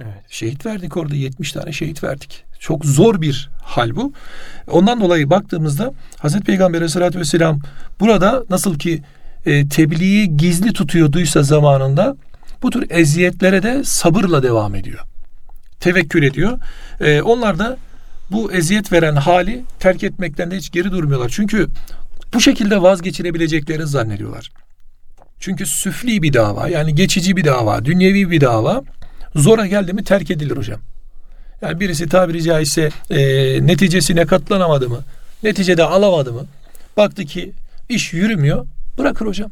Evet. 0.01 0.24
Şehit 0.29 0.65
verdik 0.65 0.98
orada 0.98 1.15
70 1.15 1.51
tane 1.51 1.71
şehit 1.71 2.03
verdik. 2.03 2.43
Çok 2.59 2.86
zor 2.86 3.21
bir 3.21 3.50
hal 3.63 3.95
bu. 3.95 4.13
Ondan 4.71 5.01
dolayı 5.01 5.29
baktığımızda 5.29 5.93
Hazreti 6.17 6.45
Peygamber 6.45 6.77
Aleyhisselatü 6.77 7.19
Vesselam 7.19 7.59
burada 8.00 8.43
nasıl 8.50 8.79
ki 8.79 9.01
e, 9.45 9.67
tebliği 9.67 10.38
gizli 10.38 10.74
tutuyorduysa 10.74 11.43
zamanında 11.43 12.15
bu 12.63 12.69
tür 12.69 12.86
eziyetlere 12.89 13.63
de 13.63 13.83
sabırla 13.83 14.43
devam 14.43 14.75
ediyor. 14.75 15.00
Tevekkül 15.79 16.24
ediyor. 16.24 16.59
E, 17.01 17.21
onlar 17.21 17.59
da 17.59 17.77
bu 18.31 18.51
eziyet 18.51 18.91
veren 18.91 19.15
hali 19.15 19.63
terk 19.79 20.03
etmekten 20.03 20.51
de 20.51 20.57
hiç 20.57 20.71
geri 20.71 20.91
durmuyorlar. 20.91 21.29
Çünkü 21.29 21.67
bu 22.33 22.41
şekilde 22.41 22.81
vazgeçirebileceklerini 22.81 23.88
zannediyorlar. 23.88 24.51
Çünkü 25.39 25.65
süfli 25.65 26.21
bir 26.21 26.33
dava 26.33 26.67
yani 26.67 26.95
geçici 26.95 27.38
bir 27.38 27.45
dava, 27.45 27.86
dünyevi 27.86 28.31
bir 28.31 28.41
dava 28.41 28.83
zora 29.36 29.67
geldi 29.67 29.93
mi 29.93 30.03
terk 30.03 30.31
edilir 30.31 30.57
hocam. 30.57 30.79
Yani 31.62 31.79
birisi 31.79 32.09
tabiri 32.09 32.43
caizse 32.43 32.89
e, 33.09 33.17
neticesine 33.67 34.25
katlanamadı 34.25 34.89
mı? 34.89 35.00
Neticede 35.43 35.83
alamadı 35.83 36.33
mı? 36.33 36.45
Baktı 36.98 37.25
ki 37.25 37.51
iş 37.89 38.13
yürümüyor. 38.13 38.67
Bırakır 38.98 39.25
hocam. 39.25 39.51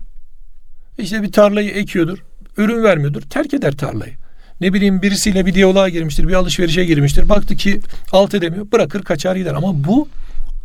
İşte 0.97 1.23
bir 1.23 1.31
tarlayı 1.31 1.71
ekiyordur. 1.71 2.17
Ürün 2.57 2.83
vermiyordur. 2.83 3.21
Terk 3.21 3.53
eder 3.53 3.71
tarlayı. 3.71 4.13
Ne 4.61 4.73
bileyim 4.73 5.01
birisiyle 5.01 5.45
bir 5.45 5.53
diyaloğa 5.53 5.89
girmiştir. 5.89 6.27
Bir 6.27 6.33
alışverişe 6.33 6.85
girmiştir. 6.85 7.29
Baktı 7.29 7.55
ki 7.55 7.81
alt 8.11 8.33
edemiyor. 8.33 8.71
Bırakır 8.71 9.03
kaçar 9.03 9.35
gider. 9.35 9.53
Ama 9.53 9.83
bu 9.83 10.07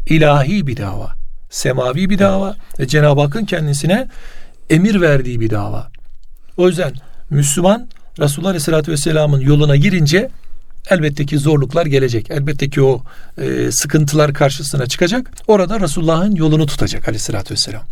ilahi 0.06 0.66
bir 0.66 0.76
dava. 0.76 1.14
Semavi 1.50 2.10
bir 2.10 2.18
dava. 2.18 2.56
Ve 2.78 2.86
Cenab-ı 2.86 3.20
Hakk'ın 3.20 3.44
kendisine 3.44 4.08
emir 4.70 5.00
verdiği 5.00 5.40
bir 5.40 5.50
dava. 5.50 5.90
O 6.56 6.68
yüzden 6.68 6.92
Müslüman 7.30 7.88
Resulullah 8.18 8.48
Aleyhisselatü 8.48 8.92
Vesselam'ın 8.92 9.40
yoluna 9.40 9.76
girince 9.76 10.30
elbette 10.90 11.26
ki 11.26 11.38
zorluklar 11.38 11.86
gelecek. 11.86 12.30
Elbette 12.30 12.70
ki 12.70 12.82
o 12.82 13.02
e, 13.38 13.70
sıkıntılar 13.70 14.34
karşısına 14.34 14.86
çıkacak. 14.86 15.30
Orada 15.46 15.80
Resulullah'ın 15.80 16.34
yolunu 16.34 16.66
tutacak 16.66 17.08
Aleyhisselatü 17.08 17.54
Vesselam. 17.54 17.82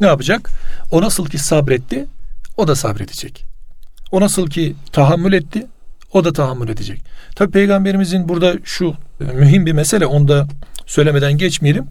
Ne 0.00 0.06
yapacak? 0.06 0.50
O 0.90 1.02
nasıl 1.02 1.26
ki 1.26 1.38
sabretti, 1.38 2.06
o 2.56 2.68
da 2.68 2.74
sabredecek. 2.74 3.49
O 4.12 4.20
nasıl 4.20 4.46
ki 4.46 4.74
tahammül 4.92 5.32
etti, 5.32 5.66
o 6.12 6.24
da 6.24 6.32
tahammül 6.32 6.68
edecek. 6.68 7.02
Tabi 7.36 7.50
peygamberimizin 7.50 8.28
burada 8.28 8.54
şu 8.64 8.94
e, 9.20 9.24
mühim 9.24 9.66
bir 9.66 9.72
mesele, 9.72 10.06
onu 10.06 10.28
da 10.28 10.46
söylemeden 10.86 11.32
geçmeyelim. 11.32 11.86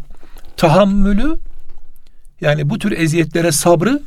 Tahammülü 0.57 1.38
yani 2.41 2.69
bu 2.69 2.79
tür 2.79 2.91
eziyetlere 2.91 3.51
sabrı 3.51 4.01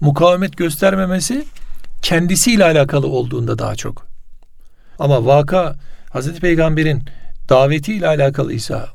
mukavemet 0.00 0.56
göstermemesi 0.56 1.44
kendisiyle 2.02 2.64
alakalı 2.64 3.06
olduğunda 3.06 3.58
daha 3.58 3.76
çok. 3.76 4.06
Ama 4.98 5.26
vaka 5.26 5.76
Hazreti 6.10 6.40
Peygamber'in 6.40 7.02
davetiyle 7.48 8.08
alakalıysa, 8.08 8.88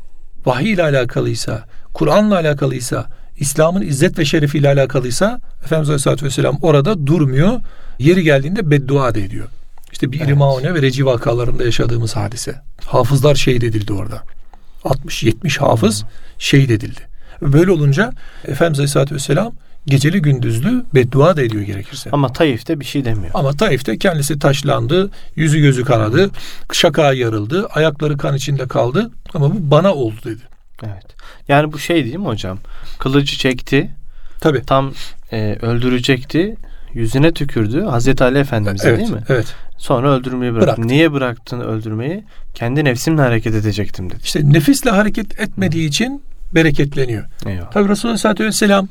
vahiy 0.46 0.72
ile 0.72 0.84
alakalıysa, 0.84 1.64
Kur'an'la 1.94 2.36
alakalıysa, 2.36 3.06
İslam'ın 3.38 3.82
izzet 3.82 4.20
ve 4.20 4.26
şerefiyle 4.26 4.70
alakalıysa 4.70 5.42
Efendimiz 5.64 5.90
Aleyhisselatü 5.90 6.26
Vesselam 6.26 6.58
orada 6.62 7.08
durmuyor. 7.08 7.60
Yeri 8.00 8.24
geldiğinde 8.24 8.72
beddua 8.72 9.16
da 9.16 9.20
ediyor. 9.20 9.48
İşte 9.92 10.12
bir 10.12 10.22
evet. 10.22 10.38
Maune 10.38 10.74
ve 10.74 10.82
Reci 10.82 11.06
vakalarında 11.06 11.64
yaşadığımız 11.64 12.16
hadise. 12.16 12.62
Hafızlar 12.86 13.36
şehit 13.36 13.64
edildi 13.64 13.94
orada. 13.94 14.24
60-70 14.84 15.60
hafız 15.60 16.06
şehit 16.38 16.72
edildi. 16.72 17.02
Böyle 17.42 17.72
olunca 17.72 18.14
Efendimiz 18.48 18.80
Aleyhisselatü 18.80 19.16
Vesselam 19.16 19.54
geceli 19.88 20.22
gündüzlü 20.22 20.86
beddua 20.94 21.38
da 21.38 21.42
ediyor 21.42 21.64
gerekirse. 21.64 22.10
Ama 22.12 22.34
Taif'te 22.34 22.80
bir 22.80 22.86
şey 22.86 23.06
demiyor. 23.06 23.32
Ama 23.34 23.54
Taif'te 23.54 23.98
kendisi 23.98 24.40
taşlandı, 24.40 25.10
yüzü 25.36 25.60
gözü 25.60 25.84
kanadı, 25.84 26.30
şaka 26.74 27.14
yarıldı, 27.14 27.68
ayakları 27.68 28.18
kan 28.18 28.36
içinde 28.36 28.68
kaldı 28.68 29.12
ama 29.34 29.54
bu 29.54 29.72
bana 29.72 29.94
oldu 29.94 30.16
dedi. 30.26 30.42
Evet. 30.84 31.06
Yani 31.48 31.74
bu 31.74 31.80
şey 31.80 32.06
değil 32.06 32.16
mi 32.16 32.26
hocam? 32.26 32.60
Kılıcı 33.00 33.38
çekti. 33.38 33.90
Tabi. 34.40 34.62
Tam 34.62 34.94
e, 35.32 35.58
öldürecekti. 35.62 36.56
Yüzüne 36.94 37.32
tükürdü. 37.32 37.82
Hazreti 37.82 38.24
Ali 38.24 38.38
Efendimiz'e 38.38 38.90
evet, 38.90 39.00
değil 39.00 39.12
mi? 39.12 39.22
Evet. 39.30 39.56
Sonra 39.78 40.12
öldürmeyi 40.12 40.54
bıraktı. 40.54 40.68
Bıraktı. 40.68 40.88
Niye 40.88 41.14
bıraktın 41.14 41.60
öldürmeyi? 41.60 42.24
Kendi 42.54 42.86
nefsimle 42.86 43.22
hareket 43.22 43.56
edecektim 43.56 44.10
dedi. 44.10 44.20
İşte 44.24 44.40
nefisle 44.44 44.90
hareket 44.90 45.40
etmediği 45.40 45.88
için 45.88 46.24
bereketleniyor. 46.56 47.26
Eyvallah. 47.46 47.72
Tabi 47.72 47.90
Resulullah 47.90 48.12
Aleyhisselatü 48.12 48.46
Vesselam 48.46 48.88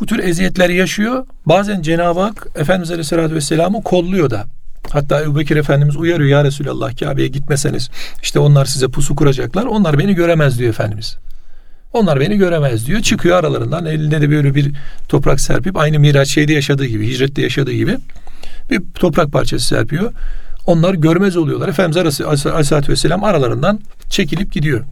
bu 0.00 0.06
tür 0.06 0.18
eziyetleri 0.18 0.76
yaşıyor. 0.76 1.26
Bazen 1.46 1.82
Cenab-ı 1.82 2.20
Hak 2.20 2.46
Efendimiz 2.56 2.90
Aleyhisselatü 2.90 3.34
Vesselam'ı 3.34 3.82
kolluyor 3.82 4.30
da. 4.30 4.46
Hatta 4.90 5.22
Ebu 5.22 5.38
Bekir 5.38 5.56
Efendimiz 5.56 5.96
uyarıyor 5.96 6.28
ya 6.28 6.44
Resulallah 6.44 6.96
Kabe'ye 6.96 7.28
gitmeseniz 7.28 7.90
işte 8.22 8.38
onlar 8.38 8.64
size 8.64 8.88
pusu 8.88 9.16
kuracaklar. 9.16 9.64
Onlar 9.64 9.98
beni 9.98 10.14
göremez 10.14 10.58
diyor 10.58 10.70
Efendimiz. 10.70 11.16
Onlar 11.92 12.20
beni 12.20 12.36
göremez 12.36 12.86
diyor. 12.86 13.00
Çıkıyor 13.00 13.36
aralarından 13.36 13.86
elinde 13.86 14.20
de 14.20 14.30
böyle 14.30 14.54
bir 14.54 14.72
toprak 15.08 15.40
serpip 15.40 15.76
aynı 15.76 15.98
Miraç 15.98 16.28
şeyde 16.28 16.52
yaşadığı 16.52 16.86
gibi, 16.86 17.08
hicrette 17.08 17.42
yaşadığı 17.42 17.72
gibi 17.72 17.96
bir 18.70 18.82
toprak 18.94 19.32
parçası 19.32 19.66
serpiyor. 19.66 20.12
Onlar 20.66 20.94
görmez 20.94 21.36
oluyorlar. 21.36 21.68
Efendimiz 21.68 22.20
Aleyhisselatü 22.20 22.92
Vesselam 22.92 23.24
aralarından 23.24 23.80
çekilip 24.10 24.52
gidiyor. 24.52 24.84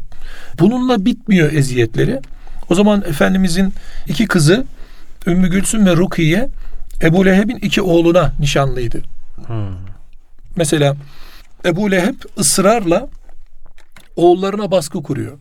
Bununla 0.58 1.04
bitmiyor 1.04 1.52
eziyetleri. 1.52 2.20
O 2.70 2.74
zaman 2.74 3.04
Efendimizin 3.08 3.72
iki 4.08 4.26
kızı 4.26 4.64
Ümmü 5.26 5.48
Gülsüm 5.48 5.86
ve 5.86 5.96
Rukiye 5.96 6.48
Ebu 7.02 7.26
Leheb'in 7.26 7.56
iki 7.56 7.82
oğluna 7.82 8.32
nişanlıydı. 8.40 9.02
Hmm. 9.46 9.76
Mesela 10.56 10.96
Ebu 11.64 11.90
Leheb 11.90 12.14
ısrarla 12.38 13.08
oğullarına 14.16 14.70
baskı 14.70 15.02
kuruyor. 15.02 15.38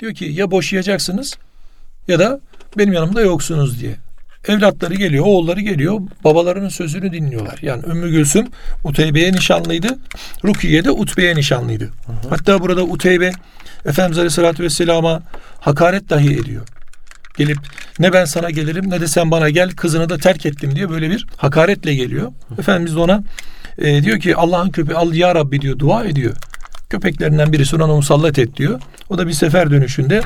Diyor 0.00 0.14
ki 0.14 0.24
ya 0.24 0.50
boşayacaksınız 0.50 1.34
ya 2.08 2.18
da 2.18 2.40
benim 2.78 2.92
yanımda 2.92 3.20
yoksunuz 3.20 3.80
diye. 3.80 3.96
Evlatları 4.48 4.94
geliyor, 4.94 5.24
oğulları 5.26 5.60
geliyor, 5.60 6.00
babalarının 6.24 6.68
sözünü 6.68 7.12
dinliyorlar. 7.12 7.58
Yani 7.62 7.82
Ümmü 7.86 8.10
Gülsüm 8.10 8.48
Uteybe'ye 8.84 9.32
nişanlıydı. 9.32 9.98
Rukiye 10.44 10.84
de 10.84 10.90
Utbe'ye 10.90 11.36
nişanlıydı. 11.36 11.84
Hı 11.84 12.12
hı. 12.12 12.28
Hatta 12.30 12.60
burada 12.60 12.82
Uteybe 12.82 13.32
Efendimiz 13.86 14.18
Aleyhisselatü 14.18 14.62
Vesselam'a 14.62 15.22
hakaret 15.60 16.10
dahi 16.10 16.32
ediyor. 16.32 16.66
Gelip 17.36 17.58
ne 17.98 18.12
ben 18.12 18.24
sana 18.24 18.50
gelirim 18.50 18.90
ne 18.90 19.00
de 19.00 19.06
sen 19.06 19.30
bana 19.30 19.50
gel 19.50 19.70
kızını 19.70 20.08
da 20.08 20.18
terk 20.18 20.46
ettim 20.46 20.74
diye 20.74 20.90
böyle 20.90 21.10
bir 21.10 21.26
hakaretle 21.36 21.94
geliyor. 21.94 22.32
Efendimiz 22.58 22.94
de 22.94 22.98
ona 22.98 23.22
e, 23.78 24.02
diyor 24.02 24.20
ki 24.20 24.36
Allah'ın 24.36 24.70
köpeği 24.70 24.98
al 24.98 25.14
ya 25.14 25.34
Rabbi 25.34 25.60
diyor 25.60 25.78
dua 25.78 26.04
ediyor. 26.04 26.36
Köpeklerinden 26.90 27.52
birisi 27.52 27.76
ona 27.76 27.86
musallat 27.86 28.38
et 28.38 28.56
diyor. 28.56 28.80
O 29.08 29.18
da 29.18 29.26
bir 29.26 29.32
sefer 29.32 29.70
dönüşünde 29.70 30.22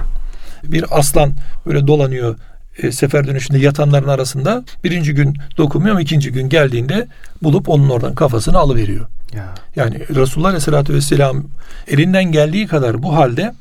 bir 0.65 0.99
aslan 0.99 1.35
böyle 1.67 1.87
dolanıyor 1.87 2.37
e, 2.79 2.93
sefer 2.93 3.27
dönüşünde 3.27 3.59
yatanların 3.59 4.09
arasında. 4.09 4.65
Birinci 4.85 5.15
gün 5.15 5.37
dokunmuyor 5.57 5.93
ama 5.93 6.01
ikinci 6.01 6.33
gün 6.33 6.49
geldiğinde 6.49 7.09
bulup 7.43 7.69
onun 7.69 7.89
oradan 7.89 8.15
kafasını 8.15 8.59
alıveriyor. 8.59 9.07
Ya. 9.35 9.55
Yani 9.77 10.09
Resulullah 10.15 10.49
Aleyhisselatü 10.49 10.95
Vesselam 10.95 11.45
elinden 11.89 12.25
geldiği 12.25 12.67
kadar 12.67 13.03
bu 13.03 13.17
halde 13.17 13.53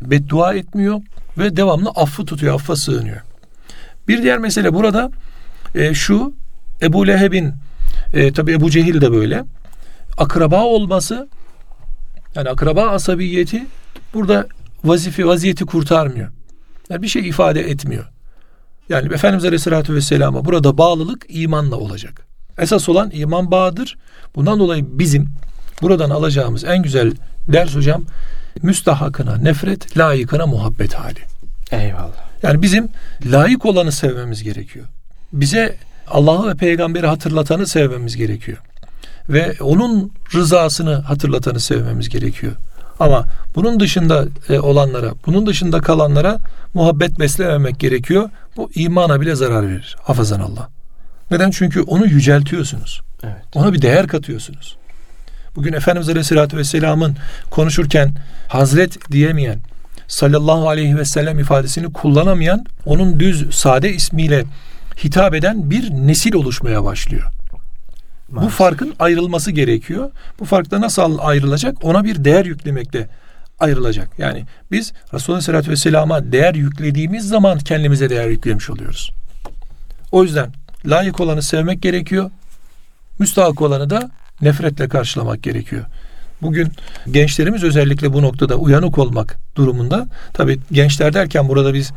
beddua 0.00 0.54
etmiyor 0.54 1.00
ve 1.38 1.56
devamlı 1.56 1.90
affı 1.90 2.24
tutuyor, 2.24 2.54
affa 2.54 2.76
sığınıyor. 2.76 3.20
Bir 4.08 4.22
diğer 4.22 4.38
mesele 4.38 4.74
burada 4.74 5.10
e, 5.74 5.94
şu 5.94 6.34
Ebu 6.82 7.06
Leheb'in 7.06 7.54
e, 8.14 8.32
tabi 8.32 8.52
Ebu 8.52 8.70
Cehil 8.70 9.00
de 9.00 9.12
böyle 9.12 9.44
akraba 10.18 10.62
olması 10.62 11.28
yani 12.34 12.48
akraba 12.48 12.88
asabiyeti 12.88 13.66
burada 14.14 14.46
vazife 14.84 15.26
vaziyeti 15.26 15.64
kurtarmıyor. 15.64 16.28
Yani 16.90 17.02
bir 17.02 17.08
şey 17.08 17.28
ifade 17.28 17.60
etmiyor. 17.60 18.04
Yani 18.88 19.14
Efendimiz 19.14 19.44
Aleyhisselatü 19.44 19.94
Vesselam'a 19.94 20.44
burada 20.44 20.78
bağlılık 20.78 21.26
imanla 21.28 21.76
olacak. 21.76 22.26
Esas 22.58 22.88
olan 22.88 23.10
iman 23.12 23.50
bağıdır. 23.50 23.96
Bundan 24.34 24.58
dolayı 24.58 24.98
bizim 24.98 25.28
buradan 25.82 26.10
alacağımız 26.10 26.64
en 26.64 26.82
güzel 26.82 27.12
ders 27.48 27.74
hocam 27.74 28.04
müstahakına 28.62 29.36
nefret, 29.36 29.98
layıkına 29.98 30.46
muhabbet 30.46 30.94
hali. 30.94 31.18
Eyvallah. 31.70 32.28
Yani 32.42 32.62
bizim 32.62 32.88
layık 33.26 33.66
olanı 33.66 33.92
sevmemiz 33.92 34.42
gerekiyor. 34.42 34.86
Bize 35.32 35.76
Allah'ı 36.08 36.48
ve 36.48 36.54
peygamberi 36.54 37.06
hatırlatanı 37.06 37.66
sevmemiz 37.66 38.16
gerekiyor. 38.16 38.58
Ve 39.28 39.56
onun 39.60 40.12
rızasını 40.34 40.94
hatırlatanı 40.94 41.60
sevmemiz 41.60 42.08
gerekiyor. 42.08 42.52
Ama 43.00 43.24
bunun 43.54 43.80
dışında 43.80 44.26
e, 44.48 44.58
olanlara, 44.58 45.12
bunun 45.26 45.46
dışında 45.46 45.80
kalanlara 45.80 46.38
muhabbet 46.74 47.18
beslememek 47.18 47.80
gerekiyor. 47.80 48.30
Bu 48.56 48.70
imana 48.74 49.20
bile 49.20 49.34
zarar 49.34 49.68
verir. 49.68 49.96
Hafazan 50.02 50.40
Allah. 50.40 50.68
Neden? 51.30 51.50
Çünkü 51.50 51.80
onu 51.80 52.06
yüceltiyorsunuz. 52.06 53.00
Evet. 53.22 53.42
Ona 53.54 53.72
bir 53.72 53.82
değer 53.82 54.06
katıyorsunuz. 54.06 54.76
Bugün 55.58 55.72
Efendimiz 55.72 56.08
Aleyhisselatü 56.08 56.56
Vesselam'ın 56.56 57.16
konuşurken 57.50 58.14
Hazret 58.48 59.12
diyemeyen, 59.12 59.58
sallallahu 60.08 60.68
aleyhi 60.68 60.96
ve 60.96 61.04
sellem 61.04 61.38
ifadesini 61.38 61.92
kullanamayan, 61.92 62.64
onun 62.86 63.20
düz 63.20 63.54
sade 63.54 63.92
ismiyle 63.92 64.44
hitap 65.04 65.34
eden 65.34 65.70
bir 65.70 65.90
nesil 65.90 66.34
oluşmaya 66.34 66.84
başlıyor. 66.84 67.32
Maalesef. 68.30 68.52
Bu 68.52 68.56
farkın 68.56 68.94
ayrılması 68.98 69.50
gerekiyor. 69.50 70.10
Bu 70.40 70.44
farkta 70.44 70.80
nasıl 70.80 71.18
ayrılacak? 71.20 71.84
Ona 71.84 72.04
bir 72.04 72.24
değer 72.24 72.44
yüklemekle 72.44 73.08
ayrılacak. 73.60 74.18
Yani 74.18 74.44
biz 74.72 74.92
Resulullah 75.14 75.36
Aleyhisselatü 75.36 75.70
Vesselam'a 75.70 76.32
değer 76.32 76.54
yüklediğimiz 76.54 77.28
zaman 77.28 77.58
kendimize 77.58 78.10
değer 78.10 78.28
yüklemiş 78.28 78.70
oluyoruz. 78.70 79.10
O 80.12 80.24
yüzden 80.24 80.52
layık 80.86 81.20
olanı 81.20 81.42
sevmek 81.42 81.82
gerekiyor. 81.82 82.30
Müstahak 83.18 83.62
olanı 83.62 83.90
da 83.90 84.10
nefretle 84.42 84.88
karşılamak 84.88 85.42
gerekiyor. 85.42 85.84
Bugün 86.42 86.72
gençlerimiz 87.10 87.64
özellikle 87.64 88.12
bu 88.12 88.22
noktada 88.22 88.56
uyanık 88.56 88.98
olmak 88.98 89.38
durumunda. 89.56 90.08
Tabi 90.32 90.58
gençler 90.72 91.14
derken 91.14 91.48
burada 91.48 91.74
biz 91.74 91.92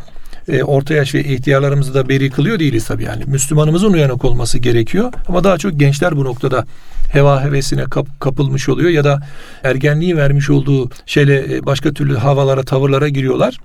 e, 0.48 0.64
orta 0.64 0.94
yaş 0.94 1.16
ve 1.16 1.24
ihtiyarlarımızı 1.24 1.94
da 1.94 2.10
beri 2.10 2.30
kılıyor 2.30 2.60
değiliz 2.60 2.86
tabi 2.86 3.04
yani. 3.04 3.24
Müslümanımızın 3.26 3.94
uyanık 3.94 4.26
olması 4.26 4.58
gerekiyor. 4.58 5.14
Ama 5.28 5.44
daha 5.44 5.58
çok 5.58 5.80
gençler 5.80 6.18
bu 6.18 6.24
noktada 6.24 6.66
heva 7.12 7.44
hevesine 7.44 7.84
kap, 7.84 8.20
kapılmış 8.20 8.70
oluyor 8.70 8.90
ya 8.90 9.04
da 9.04 9.28
ergenliği 9.64 10.18
vermiş 10.18 10.50
olduğu 10.50 10.90
şeyle 11.06 11.56
e, 11.56 11.66
başka 11.66 11.94
türlü 11.94 12.18
havalara, 12.18 12.64
tavırlara 12.64 13.10
giriyorlar. 13.10 13.58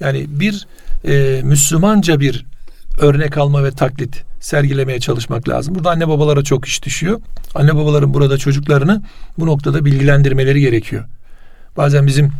Yani 0.00 0.26
bir 0.28 0.66
e, 1.04 1.42
Müslümanca 1.42 2.20
bir 2.20 2.44
örnek 2.98 3.38
alma 3.38 3.64
ve 3.64 3.70
taklit 3.70 4.24
sergilemeye 4.40 5.00
çalışmak 5.00 5.48
lazım. 5.48 5.74
Burada 5.74 5.90
anne 5.90 6.08
babalara 6.08 6.42
çok 6.42 6.66
iş 6.68 6.84
düşüyor. 6.84 7.20
Anne 7.54 7.76
babaların 7.76 8.14
burada 8.14 8.38
çocuklarını 8.38 9.02
bu 9.38 9.46
noktada 9.46 9.84
bilgilendirmeleri 9.84 10.60
gerekiyor. 10.60 11.04
Bazen 11.76 12.06
bizim 12.06 12.32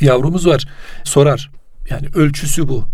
yavrumuz 0.00 0.46
var 0.46 0.68
sorar. 1.04 1.50
Yani 1.90 2.06
ölçüsü 2.14 2.68
bu. 2.68 2.84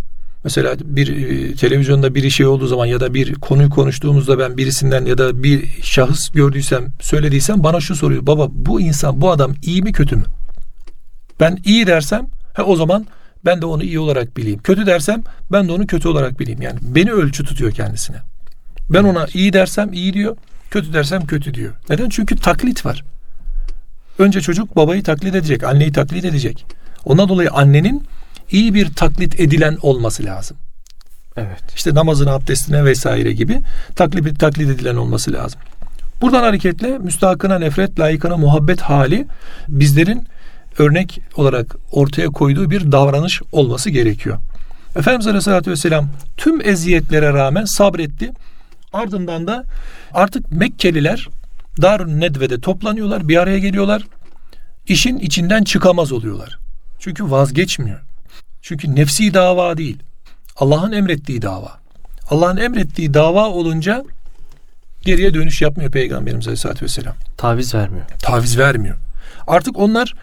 Mesela 0.45 0.77
bir 0.85 1.09
e, 1.09 1.55
televizyonda 1.55 2.15
bir 2.15 2.31
şey 2.31 2.47
olduğu 2.47 2.67
zaman 2.67 2.87
ya 2.87 3.01
da 3.01 3.15
bir 3.15 3.35
konuyu 3.35 3.71
konuştuğumuzda 3.71 4.39
ben 4.39 4.57
birisinden 4.57 5.05
ya 5.05 5.19
da 5.19 5.43
bir 5.43 5.83
şahıs 5.83 6.29
gördüysem, 6.29 6.87
söylediysem 7.01 7.63
bana 7.63 7.81
şu 7.81 7.97
soruyor. 7.97 8.27
Baba 8.27 8.49
bu 8.51 8.81
insan, 8.81 9.21
bu 9.21 9.31
adam 9.31 9.55
iyi 9.63 9.83
mi 9.83 9.93
kötü 9.93 10.17
mü? 10.17 10.25
Ben 11.41 11.59
iyi 11.65 11.87
dersem 11.87 12.27
he, 12.55 12.63
o 12.63 12.77
zaman 12.77 13.07
ben 13.45 13.63
de 13.63 13.67
onu 13.67 13.83
iyi 13.83 13.99
olarak 13.99 14.37
bileyim. 14.37 14.61
Kötü 14.63 14.87
dersem 14.87 15.23
ben 15.53 15.69
de 15.69 15.73
onu 15.73 15.87
kötü 15.87 16.09
olarak 16.09 16.41
bileyim. 16.41 16.63
Yani 16.63 16.79
beni 16.83 17.13
ölçü 17.13 17.45
tutuyor 17.45 17.73
kendisine. 17.73 18.17
Ben 18.91 19.05
ona 19.05 19.27
iyi 19.35 19.53
dersem 19.53 19.93
iyi 19.93 20.13
diyor, 20.13 20.37
kötü 20.71 20.93
dersem 20.93 21.27
kötü 21.27 21.55
diyor. 21.55 21.73
Neden? 21.91 22.09
Çünkü 22.09 22.37
taklit 22.37 22.87
var. 22.87 23.05
Önce 24.19 24.41
çocuk 24.41 24.77
babayı 24.77 25.03
taklit 25.03 25.35
edecek, 25.35 25.65
anneyi 25.65 25.93
taklit 25.93 26.25
edecek. 26.25 26.67
Ondan 27.05 27.29
dolayı 27.29 27.51
annenin 27.51 28.05
iyi 28.51 28.75
bir 28.75 28.95
taklit 28.95 29.41
edilen 29.41 29.79
olması 29.83 30.25
lazım. 30.25 30.57
Evet. 31.37 31.75
İşte 31.77 31.95
namazın 31.95 32.27
abdestine 32.27 32.85
vesaire 32.85 33.33
gibi 33.33 33.61
taklit, 33.97 34.41
taklit 34.41 34.71
edilen 34.71 34.97
olması 34.97 35.33
lazım. 35.33 35.61
Buradan 36.21 36.43
hareketle 36.43 36.99
müstahakına 36.99 37.59
nefret, 37.59 38.01
layıkına 38.01 38.37
muhabbet 38.37 38.81
hali 38.81 39.27
bizlerin 39.69 40.27
örnek 40.79 41.21
olarak 41.37 41.77
ortaya 41.93 42.29
koyduğu 42.29 42.71
bir 42.71 42.93
davranış 42.93 43.43
olması 43.53 43.91
gerekiyor. 43.91 44.39
Efendimiz 44.97 45.27
Aleyhisselatü 45.27 45.71
Vesselam 45.71 46.09
tüm 46.37 46.69
eziyetlere 46.69 47.33
rağmen 47.33 47.65
sabretti. 47.65 48.33
Ardından 48.93 49.47
da 49.47 49.65
artık 50.13 50.53
Mekkeliler 50.53 51.29
Darun 51.83 52.21
Nedve'de 52.21 52.61
toplanıyorlar, 52.61 53.29
bir 53.29 53.37
araya 53.37 53.59
geliyorlar. 53.59 54.03
İşin 54.89 55.19
içinden 55.19 55.65
çıkamaz 55.65 56.13
oluyorlar. 56.13 56.59
Çünkü 56.99 57.31
vazgeçmiyor. 57.31 58.01
Çünkü 58.63 58.97
nefsi 58.97 59.35
dava 59.35 59.77
değil. 59.77 59.99
Allah'ın 60.57 60.93
emrettiği 60.93 61.43
dava. 61.43 61.73
Allah'ın 62.31 62.57
emrettiği 62.57 63.15
dava 63.15 63.49
olunca 63.49 64.05
geriye 65.03 65.35
dönüş 65.35 65.63
yapmıyor 65.63 65.91
Peygamberimiz 65.91 66.47
Aleyhisselatü 66.47 66.85
Vesselam. 66.85 67.15
Taviz 67.37 67.75
vermiyor. 67.75 68.07
Taviz 68.19 68.59
vermiyor. 68.59 68.97
Artık 69.47 69.79
onlar 69.79 70.15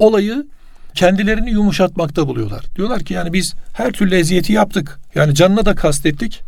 olayı 0.00 0.46
kendilerini 0.94 1.50
yumuşatmakta 1.50 2.28
buluyorlar. 2.28 2.64
Diyorlar 2.76 3.02
ki 3.02 3.14
yani 3.14 3.32
biz 3.32 3.54
her 3.72 3.92
türlü 3.92 4.14
eziyeti 4.14 4.52
yaptık. 4.52 5.00
Yani 5.14 5.34
canına 5.34 5.64
da 5.64 5.74
kastettik. 5.74 6.42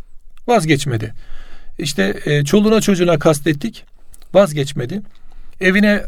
Vazgeçmedi. 0.47 1.13
İşte 1.79 2.19
e, 2.25 2.43
çoluğuna 2.45 2.81
çocuğuna 2.81 3.19
kastettik. 3.19 3.85
Vazgeçmedi. 4.33 5.01
Evine 5.61 6.03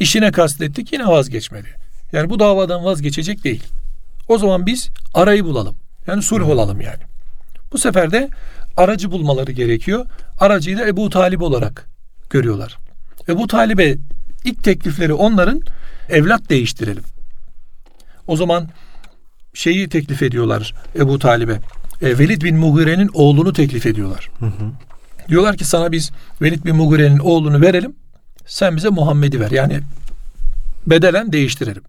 işine 0.00 0.32
kastettik 0.32 0.92
yine 0.92 1.06
vazgeçmedi. 1.06 1.68
Yani 2.12 2.30
bu 2.30 2.40
davadan 2.40 2.84
vazgeçecek 2.84 3.44
değil. 3.44 3.62
O 4.28 4.38
zaman 4.38 4.66
biz 4.66 4.88
arayı 5.14 5.44
bulalım. 5.44 5.76
Yani 6.06 6.22
sulh 6.22 6.48
olalım 6.48 6.80
yani. 6.80 7.02
Bu 7.72 7.78
sefer 7.78 8.10
de 8.10 8.28
aracı 8.76 9.10
bulmaları 9.10 9.52
gerekiyor. 9.52 10.06
Aracıyı 10.38 10.78
da 10.78 10.88
Ebu 10.88 11.10
Talib 11.10 11.40
olarak 11.40 11.86
görüyorlar. 12.30 12.78
Ebu 13.28 13.46
Talib'e 13.46 13.96
ilk 14.48 14.64
teklifleri 14.64 15.12
onların 15.12 15.62
evlat 16.08 16.50
değiştirelim. 16.50 17.02
O 18.26 18.36
zaman 18.36 18.68
şeyi 19.54 19.88
teklif 19.88 20.22
ediyorlar 20.22 20.74
Ebu 20.96 21.18
Talib'e. 21.18 21.60
E, 22.02 22.18
Velid 22.18 22.42
bin 22.42 22.56
Mughire'nin 22.56 23.10
oğlunu 23.14 23.52
teklif 23.52 23.86
ediyorlar. 23.86 24.30
Hı 24.40 24.46
hı. 24.46 24.72
Diyorlar 25.28 25.56
ki 25.56 25.64
sana 25.64 25.92
biz 25.92 26.10
Velid 26.42 26.64
bin 26.64 26.76
Mughire'nin 26.76 27.18
oğlunu 27.18 27.60
verelim. 27.60 27.96
Sen 28.46 28.76
bize 28.76 28.88
Muhammed'i 28.88 29.40
ver. 29.40 29.50
Yani 29.50 29.80
bedelen 30.86 31.32
değiştirelim. 31.32 31.82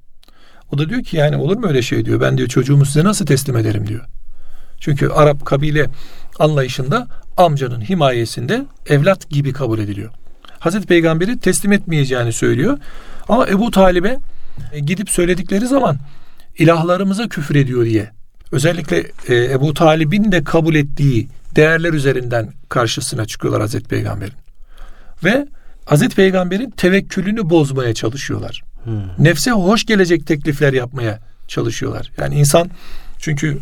O 0.72 0.78
da 0.78 0.90
diyor 0.90 1.04
ki 1.04 1.18
yani 1.18 1.36
olur 1.36 1.58
mu 1.58 1.68
öyle 1.68 1.82
şey 1.82 2.06
diyor. 2.06 2.22
Ben 2.22 2.38
diyor 2.38 2.50
çocuğumu 2.50 2.86
size 2.86 3.04
nasıl 3.04 3.26
teslim 3.26 3.58
ederim 3.58 3.88
diyor. 3.88 4.06
Çünkü 4.80 5.08
Arap 5.10 5.46
kabile 5.46 5.90
anlayışında 6.40 7.08
amcanın 7.38 7.82
himayesinde 7.82 8.66
evlat 8.88 9.30
gibi 9.30 9.54
kabul 9.54 9.80
ediliyor. 9.80 10.12
Hazreti 10.60 10.88
Peygamber'i 10.88 11.40
teslim 11.40 11.72
etmeyeceğini 11.72 12.34
söylüyor. 12.34 12.78
Ama 13.30 13.48
Ebu 13.48 13.72
Talib'e 13.72 14.20
e, 14.72 14.80
gidip 14.80 15.10
söyledikleri 15.10 15.68
zaman 15.68 15.98
ilahlarımıza 16.58 17.28
küfür 17.28 17.56
ediyor 17.56 17.86
diye. 17.86 18.12
Özellikle 18.52 19.12
e, 19.28 19.52
Ebu 19.52 19.74
Talib'in 19.74 20.32
de 20.32 20.44
kabul 20.44 20.76
ettiği 20.76 21.28
değerler 21.56 21.94
üzerinden 21.94 22.54
karşısına 22.70 23.26
çıkıyorlar 23.26 23.62
Hazreti 23.62 23.88
Peygamber'in. 23.88 24.34
Ve 25.24 25.48
Hazreti 25.86 26.16
Peygamber'in 26.16 26.70
tevekkülünü 26.70 27.50
bozmaya 27.50 27.94
çalışıyorlar. 27.94 28.62
Hmm. 28.84 29.02
Nefse 29.20 29.52
hoş 29.52 29.86
gelecek 29.86 30.28
teklifler 30.28 30.74
yapmaya 30.74 31.20
çalışıyorlar. 31.48 32.12
Yani 32.18 32.36
insan 32.36 32.70
çünkü 33.20 33.58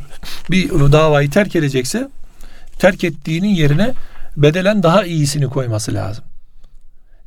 bir 0.52 0.70
davayı 0.70 1.30
terk 1.30 1.56
edecekse 1.56 2.10
terk 2.80 3.04
ettiğinin 3.04 3.48
yerine 3.48 3.94
bedelen 4.38 4.84
daha 4.84 5.06
iyisini 5.06 5.48
koyması 5.48 5.94
lazım. 5.94 6.24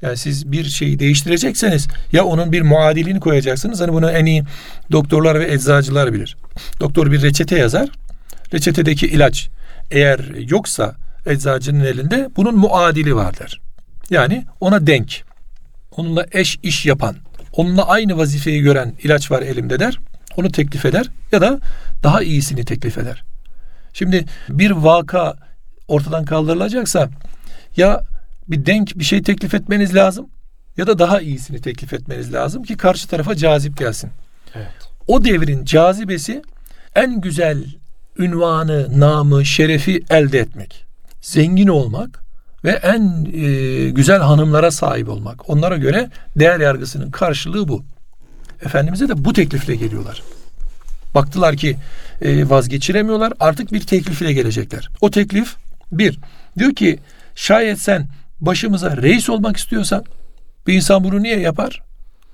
Yani 0.03 0.17
siz 0.17 0.53
bir 0.53 0.65
şeyi 0.65 0.99
değiştirecekseniz 0.99 1.89
ya 2.13 2.25
onun 2.25 2.53
bir 2.53 2.63
muadilini 2.63 3.21
koyacaksınız. 3.21 3.81
Hani 3.81 3.93
bunu 3.93 4.11
en 4.11 4.27
iyi 4.27 4.45
doktorlar 4.93 5.41
ve 5.41 5.53
eczacılar 5.53 6.13
bilir. 6.13 6.37
Doktor 6.81 7.13
bir 7.13 7.23
reçete 7.23 7.59
yazar. 7.59 7.89
Reçetedeki 8.53 9.07
ilaç 9.07 9.49
eğer 9.91 10.21
yoksa 10.49 10.95
eczacının 11.27 11.85
elinde 11.85 12.29
bunun 12.37 12.57
muadili 12.57 13.17
vardır. 13.17 13.61
Yani 14.11 14.45
ona 14.61 14.87
denk. 14.87 15.23
Onunla 15.97 16.27
eş 16.33 16.59
iş 16.63 16.87
yapan, 16.87 17.17
onunla 17.53 17.89
aynı 17.89 18.17
vazifeyi 18.17 18.63
gören 18.63 18.95
ilaç 19.03 19.31
var 19.31 19.43
elimde 19.43 19.79
der. 19.81 19.99
Onu 20.37 20.53
teklif 20.53 20.85
eder 20.85 21.07
ya 21.33 21.41
da 21.41 21.59
daha 22.03 22.23
iyisini 22.23 22.65
teklif 22.65 22.99
eder. 22.99 23.23
Şimdi 23.93 24.25
bir 24.49 24.71
vaka 24.71 25.37
ortadan 25.89 26.25
kaldırılacaksa 26.25 27.09
ya 27.77 28.01
bir 28.51 28.67
denk 28.67 28.99
bir 28.99 29.05
şey 29.05 29.23
teklif 29.23 29.55
etmeniz 29.55 29.95
lazım 29.95 30.29
ya 30.77 30.87
da 30.87 30.99
daha 30.99 31.21
iyisini 31.21 31.61
teklif 31.61 31.93
etmeniz 31.93 32.33
lazım 32.33 32.63
ki 32.63 32.77
karşı 32.77 33.09
tarafa 33.09 33.35
cazip 33.35 33.79
gelsin. 33.79 34.11
Evet. 34.55 34.67
O 35.07 35.25
devrin 35.25 35.65
cazibesi 35.65 36.43
en 36.95 37.21
güzel 37.21 37.65
ünvanı, 38.19 39.01
namı, 39.01 39.45
şerefi 39.45 40.03
elde 40.11 40.39
etmek. 40.39 40.87
Zengin 41.21 41.69
olmak 41.69 42.21
ve 42.65 42.71
en 42.71 43.27
e, 43.35 43.91
güzel 43.91 44.21
hanımlara 44.21 44.71
sahip 44.71 45.09
olmak. 45.09 45.51
Onlara 45.51 45.77
göre 45.77 46.11
değer 46.37 46.61
yargısının 46.61 47.11
karşılığı 47.11 47.69
bu. 47.69 47.85
Efendimiz'e 48.65 49.09
de 49.09 49.25
bu 49.25 49.33
teklifle 49.33 49.77
geliyorlar. 49.77 50.23
Baktılar 51.15 51.57
ki 51.57 51.77
e, 52.23 52.51
vazgeçiremiyorlar. 52.51 53.33
Artık 53.41 53.73
bir 53.73 53.81
teklifle 53.81 54.33
gelecekler. 54.33 54.91
O 55.01 55.11
teklif 55.11 55.57
bir. 55.93 56.19
Diyor 56.59 56.75
ki 56.75 56.99
şayet 57.35 57.81
sen 57.81 58.09
başımıza 58.41 58.97
reis 58.97 59.31
olmak 59.31 59.57
istiyorsan 59.57 60.05
bir 60.67 60.75
insan 60.75 61.05
bunu 61.05 61.23
niye 61.23 61.41
yapar? 61.41 61.83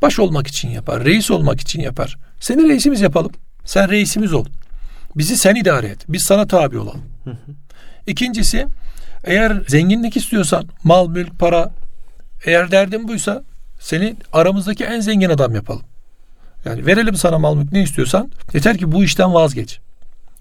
Baş 0.03 0.19
olmak 0.19 0.47
için 0.47 0.69
yapar. 0.69 1.05
Reis 1.05 1.31
olmak 1.31 1.61
için 1.61 1.81
yapar. 1.81 2.17
Seni 2.41 2.69
reisimiz 2.69 3.01
yapalım. 3.01 3.33
Sen 3.65 3.91
reisimiz 3.91 4.33
ol. 4.33 4.45
Bizi 5.17 5.37
sen 5.37 5.55
idare 5.55 5.87
et. 5.87 6.05
Biz 6.09 6.23
sana 6.23 6.47
tabi 6.47 6.79
olalım. 6.79 7.03
İkincisi 8.07 8.67
eğer 9.25 9.63
zenginlik 9.69 10.17
istiyorsan 10.17 10.69
mal, 10.85 11.09
mülk, 11.09 11.39
para 11.39 11.71
eğer 12.45 12.71
derdin 12.71 13.09
buysa 13.09 13.43
seni 13.81 14.17
aramızdaki 14.33 14.85
en 14.85 15.01
zengin 15.01 15.31
adam 15.31 15.55
yapalım. 15.55 15.83
Yani 16.65 16.87
verelim 16.87 17.17
sana 17.17 17.39
mal 17.39 17.55
mülk 17.55 17.73
ne 17.73 17.83
istiyorsan 17.83 18.31
yeter 18.55 18.79
ki 18.79 18.93
bu 18.93 19.05
işten 19.05 19.35
vazgeç. 19.35 19.81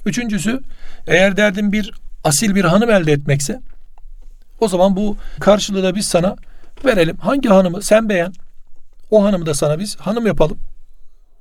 Üçüncüsü 0.06 0.62
eğer 1.08 1.38
derdin 1.38 1.72
bir 1.72 1.92
asil 2.24 2.56
bir 2.56 2.66
hanım 2.66 2.90
elde 2.90 3.12
etmekse 3.12 3.62
o 4.66 4.68
zaman 4.68 4.96
bu 4.96 5.18
karşılığı 5.40 5.84
da 5.84 5.96
biz 5.96 6.06
sana 6.06 6.36
verelim. 6.86 7.18
Hangi 7.18 7.50
hanımı 7.50 7.82
sen 7.82 8.10
beğen. 8.10 8.34
O 9.12 9.24
hanımı 9.24 9.46
da 9.46 9.54
sana 9.54 9.80
biz 9.80 9.98
hanım 9.98 10.28
yapalım. 10.28 10.58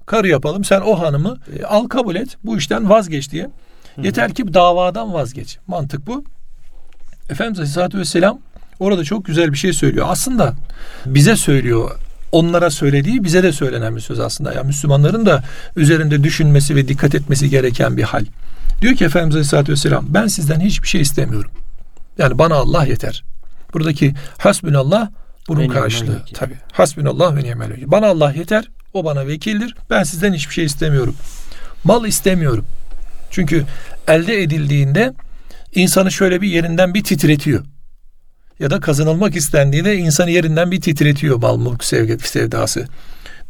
Karı 0.07 0.29
yapalım. 0.29 0.65
Sen 0.65 0.81
o 0.81 1.01
hanımı 1.01 1.39
e, 1.59 1.65
al 1.65 1.89
kabul 1.89 2.15
et. 2.15 2.37
Bu 2.45 2.59
işten 2.59 2.91
vazgeç 2.91 3.31
diye. 3.31 3.51
Yeter 4.03 4.35
ki 4.35 4.55
davadan 4.55 5.15
vazgeç. 5.15 5.59
Mantık 5.67 6.07
bu. 6.07 6.25
Efendimiz 7.31 7.59
Aleyhisselatü 7.59 7.99
Vesselam 7.99 8.39
orada 8.81 9.05
çok 9.05 9.25
güzel 9.25 9.53
bir 9.53 9.59
şey 9.59 9.73
söylüyor. 9.73 10.07
Aslında 10.09 10.55
bize 11.07 11.37
söylüyor. 11.37 11.91
Onlara 12.33 12.71
söylediği 12.71 13.25
bize 13.25 13.43
de 13.43 13.53
söylenen 13.53 13.97
bir 13.97 14.01
söz 14.01 14.21
aslında. 14.21 14.53
Yani 14.53 14.67
Müslümanların 14.67 15.27
da 15.27 15.43
üzerinde 15.77 16.25
düşünmesi 16.25 16.77
ve 16.77 16.89
dikkat 16.89 17.15
etmesi 17.15 17.51
gereken 17.51 17.97
bir 17.97 18.03
hal. 18.03 18.25
Diyor 18.81 18.95
ki 18.95 19.05
Efendimiz 19.05 19.35
Aleyhisselatü 19.35 19.73
Vesselam 19.73 20.05
ben 20.09 20.27
sizden 20.27 20.61
hiçbir 20.61 20.89
şey 20.89 21.01
istemiyorum. 21.01 21.51
Yani 22.19 22.39
bana 22.39 22.55
Allah 22.55 22.85
yeter. 22.85 23.25
Buradaki 23.75 24.15
hasbünallah 24.39 25.11
bunun 25.49 25.61
ve 25.61 25.69
karşılığı. 25.69 26.25
Tabi. 26.35 26.55
Hasbünallah 26.73 27.37
ve 27.37 27.45
ni'mel 27.45 27.71
vekil. 27.71 27.91
Bana 27.91 28.07
Allah 28.07 28.33
yeter. 28.33 28.69
O 28.93 29.05
bana 29.05 29.27
vekildir. 29.27 29.75
Ben 29.91 30.03
sizden 30.03 30.33
hiçbir 30.33 30.55
şey 30.55 30.65
istemiyorum. 30.65 31.17
Mal 31.85 32.07
istemiyorum. 32.07 32.65
Çünkü 33.31 33.65
elde 34.09 34.43
edildiğinde 34.43 35.13
insanı 35.75 36.13
şöyle 36.13 36.41
bir 36.41 36.49
yerinden 36.49 36.95
bir 36.95 37.05
titretiyor. 37.05 37.65
Ya 38.61 38.71
da 38.71 38.81
kazanılmak 38.81 39.37
istendiğinde 39.37 39.97
insanı 39.97 40.31
yerinden 40.31 40.71
bir 40.71 40.81
titretiyor 40.81 41.37
mal 41.37 41.59
mülk 41.59 41.85
sevgi, 41.85 42.19
sevdası. 42.19 42.87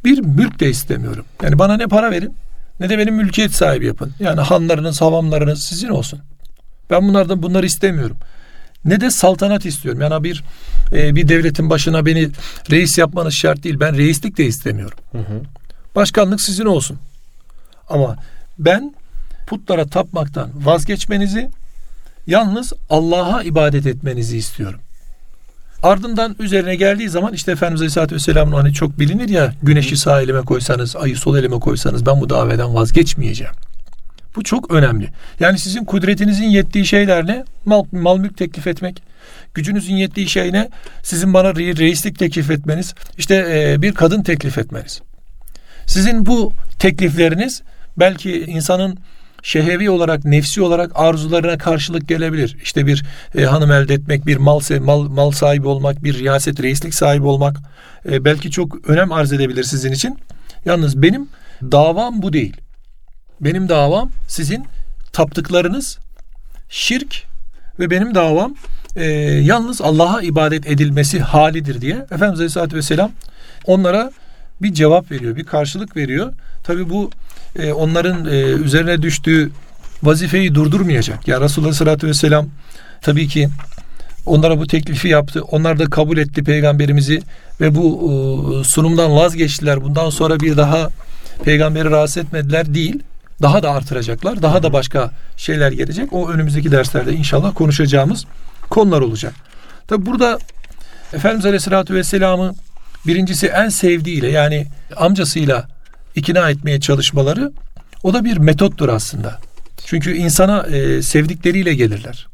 Bir 0.05 0.18
mülk 0.18 0.61
de 0.61 0.70
istemiyorum. 0.70 1.24
Yani 1.42 1.59
bana 1.59 1.77
ne 1.77 1.87
para 1.87 2.11
verin 2.11 2.37
ne 2.81 2.88
de 2.88 2.98
benim 2.98 3.14
mülkiyet 3.14 3.55
sahibi 3.55 3.87
yapın. 3.87 4.12
Yani 4.20 4.40
hanlarınız, 4.40 5.00
havamlarınız 5.00 5.64
sizin 5.64 5.88
olsun. 5.88 6.20
Ben 6.90 7.09
bunlardan 7.09 7.42
bunları 7.42 7.66
istemiyorum. 7.66 8.16
Ne 8.85 9.01
de 9.01 9.11
saltanat 9.11 9.66
istiyorum. 9.66 10.01
Yani 10.01 10.25
bir 10.25 10.44
e, 10.92 11.14
bir 11.14 11.29
devletin 11.29 11.70
başına 11.70 12.07
beni 12.07 12.29
reis 12.70 12.99
yapmanız 12.99 13.35
şart 13.35 13.64
değil. 13.64 13.81
Ben 13.81 13.97
reislik 13.97 14.38
de 14.38 14.44
istemiyorum. 14.47 14.99
Hı 15.12 15.18
hı. 15.18 15.42
Başkanlık 15.94 16.40
sizin 16.40 16.66
olsun. 16.66 16.99
Ama 17.88 18.16
ben 18.59 18.94
putlara 19.47 19.87
tapmaktan 19.87 20.51
vazgeçmenizi 20.55 21.51
yalnız 22.27 22.73
Allah'a 22.90 23.42
ibadet 23.42 23.87
etmenizi 23.87 24.37
istiyorum. 24.37 24.81
Ardından 25.83 26.37
üzerine 26.38 26.77
geldiği 26.77 27.09
zaman 27.09 27.33
işte 27.33 27.53
Efendimiz 27.53 27.81
Aleyhisselatü 27.81 28.14
Vesselam'ın 28.14 28.53
hani 28.53 28.73
çok 28.73 28.99
bilinir 28.99 29.29
ya 29.29 29.55
güneşi 29.62 29.97
sağ 29.97 30.23
elime 30.23 30.40
koysanız, 30.40 30.97
ayı 30.97 31.16
sol 31.16 31.37
elime 31.37 31.61
koysanız 31.61 32.07
ben 32.07 32.20
bu 32.20 32.31
daveden 32.31 32.75
vazgeçmeyeceğim. 32.75 33.55
Bu 34.37 34.42
çok 34.42 34.70
önemli. 34.70 35.09
Yani 35.40 35.59
sizin 35.59 35.85
kudretinizin 35.85 36.44
yettiği 36.44 36.87
şeylerle 36.87 37.44
mal, 37.64 37.85
mal 37.92 38.18
mülk 38.18 38.37
teklif 38.37 38.66
etmek, 38.66 39.03
gücünüzün 39.55 39.94
yettiği 39.94 40.29
şey 40.29 40.53
ne? 40.53 40.68
Sizin 41.03 41.35
bana 41.35 41.55
reislik 41.55 42.18
teklif 42.18 42.51
etmeniz, 42.51 42.94
işte 43.18 43.35
e, 43.51 43.83
bir 43.83 43.94
kadın 43.94 44.23
teklif 44.23 44.59
etmeniz. 44.59 45.01
Sizin 45.87 46.27
bu 46.27 46.53
teklifleriniz 46.79 47.62
belki 47.97 48.44
insanın 48.44 48.99
şehevi 49.42 49.90
olarak, 49.90 50.25
nefsi 50.25 50.62
olarak 50.62 50.92
arzularına 50.94 51.59
karşılık 51.59 52.09
gelebilir. 52.09 52.57
İşte 52.62 52.87
bir 52.87 53.05
e, 53.38 53.44
hanım 53.44 53.73
elde 53.73 53.94
etmek, 53.94 54.27
bir 54.27 54.37
mal, 54.37 54.61
mal 54.81 55.03
mal 55.03 55.31
sahibi 55.31 55.68
olmak, 55.68 56.05
bir 56.05 56.18
riyaset, 56.18 56.62
reislik 56.62 56.94
sahibi 56.94 57.27
olmak 57.27 57.57
e, 58.11 58.25
belki 58.25 58.51
çok 58.51 58.88
önem 58.88 59.12
arz 59.12 59.33
edebilir 59.33 59.64
sizin 59.64 59.92
için. 59.92 60.18
Yalnız 60.64 61.03
benim 61.03 61.29
davam 61.62 62.23
bu 62.23 62.33
değil. 62.33 62.57
Benim 63.40 63.68
davam 63.68 64.11
sizin 64.29 64.66
taptıklarınız 65.12 65.99
şirk 66.68 67.23
ve 67.79 67.90
benim 67.90 68.14
davam 68.14 68.55
e, 68.97 69.05
yalnız 69.42 69.81
Allah'a 69.81 70.23
ibadet 70.23 70.66
edilmesi 70.66 71.20
halidir 71.20 71.81
diye 71.81 71.94
Efendimiz 71.94 72.40
Aleyhisselatü 72.40 72.77
Vesselam 72.77 73.11
onlara 73.66 74.12
bir 74.62 74.75
cevap 74.75 75.11
veriyor, 75.11 75.37
bir 75.37 75.44
karşılık 75.44 75.97
veriyor. 75.97 76.33
Tabi 76.64 76.90
bu 76.90 77.11
e, 77.57 77.73
onların 77.73 78.27
e, 78.27 78.40
üzerine 78.40 79.03
düştüğü 79.03 79.51
vazifeyi 80.03 80.55
durdurmayacak. 80.55 81.29
Ya 81.29 81.40
Resulullah 81.40 81.68
Aleyhisselatü 81.68 82.07
Vesselam 82.07 82.49
tabii 83.03 83.29
ki 83.29 83.49
onlara 84.27 84.59
bu 84.59 84.66
teklifi 84.66 85.09
yaptı. 85.09 85.42
Onlar 85.42 85.79
da 85.79 85.85
kabul 85.85 86.18
etti 86.18 86.44
peygamberimizi 86.44 87.23
ve 87.61 87.75
bu 87.75 88.61
e, 88.61 88.64
sunumdan 88.64 89.16
vazgeçtiler. 89.16 89.83
Bundan 89.83 90.11
sonra 90.11 90.40
bir 90.40 90.57
daha 90.57 90.88
peygamberi 91.44 91.90
rahatsız 91.90 92.16
etmediler 92.16 92.75
değil. 92.75 93.03
Daha 93.42 93.62
da 93.62 93.70
artıracaklar. 93.70 94.42
Daha 94.42 94.62
da 94.62 94.73
başka 94.73 95.11
şeyler 95.37 95.73
gelecek. 95.73 96.12
O 96.12 96.31
önümüzdeki 96.31 96.73
derslerde 96.73 97.12
inşallah 97.12 97.55
konuşacağımız 97.55 98.25
konular 98.70 99.01
olacak. 99.01 99.35
Tabi 99.88 100.07
burada 100.07 100.38
Efendimiz 101.12 101.47
Aleyhisselatü 101.47 101.94
Vesselam'ı 101.94 102.55
birincisi 103.07 103.47
en 103.47 103.68
sevdiğiyle 103.68 104.29
yani 104.29 104.66
amcasıyla 104.97 105.68
ikna 106.14 106.51
etmeye 106.51 106.81
çalışmaları 106.81 107.53
o 108.03 108.14
da 108.14 108.25
bir 108.25 108.37
metottur 108.37 108.88
aslında. 108.88 109.38
Çünkü 109.85 110.16
insana 110.16 110.62
e, 110.62 111.03
sevdikleriyle 111.03 111.75
gelirler. 111.75 112.27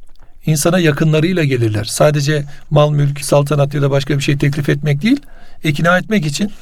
İnsana 0.46 0.78
yakınlarıyla 0.78 1.44
gelirler. 1.44 1.84
Sadece 1.84 2.44
mal, 2.70 2.90
mülk, 2.90 3.24
saltanat 3.24 3.74
ya 3.74 3.82
da 3.82 3.90
başka 3.90 4.18
bir 4.18 4.22
şey 4.22 4.38
teklif 4.38 4.68
etmek 4.68 5.02
değil, 5.02 5.20
ikna 5.64 5.98
etmek 5.98 6.26
için 6.26 6.52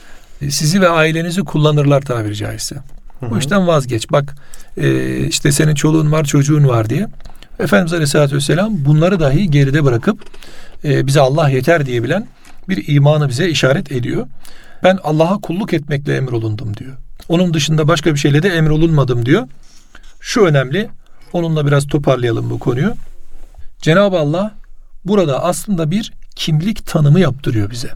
e, 0.42 0.51
sizi 0.51 0.81
ve 0.81 0.88
ailenizi 0.88 1.40
kullanırlar 1.40 2.01
tabiri 2.01 2.37
caizse. 2.37 2.77
Hı 3.20 3.31
Bu 3.31 3.38
işten 3.38 3.66
vazgeç. 3.66 4.11
Bak 4.12 4.35
e, 4.76 5.16
işte 5.26 5.52
senin 5.52 5.74
çoluğun 5.74 6.12
var, 6.12 6.24
çocuğun 6.24 6.68
var 6.68 6.90
diye. 6.90 7.09
Efendimiz 7.59 7.92
Aleyhisselatü 7.92 8.37
Vesselam 8.37 8.85
bunları 8.85 9.20
dahi 9.20 9.50
geride 9.50 9.85
bırakıp 9.85 10.24
e, 10.85 11.07
bize 11.07 11.20
Allah 11.20 11.48
yeter 11.48 11.87
diyebilen 11.87 12.26
bir 12.68 12.88
imanı 12.88 13.28
bize 13.28 13.48
işaret 13.48 13.92
ediyor. 13.92 14.26
Ben 14.83 14.98
Allah'a 15.04 15.38
kulluk 15.38 15.72
etmekle 15.72 16.16
emrolundum 16.16 16.76
diyor. 16.76 16.96
Onun 17.28 17.54
dışında 17.54 17.88
başka 17.88 18.14
bir 18.14 18.18
şeyle 18.18 18.42
de 18.42 18.48
emrolunmadım 18.48 19.26
diyor. 19.26 19.48
Şu 20.20 20.40
önemli. 20.40 20.88
Onunla 21.33 21.66
biraz 21.66 21.87
toparlayalım 21.87 22.50
bu 22.50 22.59
konuyu. 22.59 22.94
Cenab-ı 23.83 24.18
Allah 24.18 24.54
burada 25.04 25.44
aslında 25.44 25.90
bir 25.90 26.12
kimlik 26.37 26.87
tanımı 26.87 27.20
yaptırıyor 27.20 27.70
bize. 27.70 27.90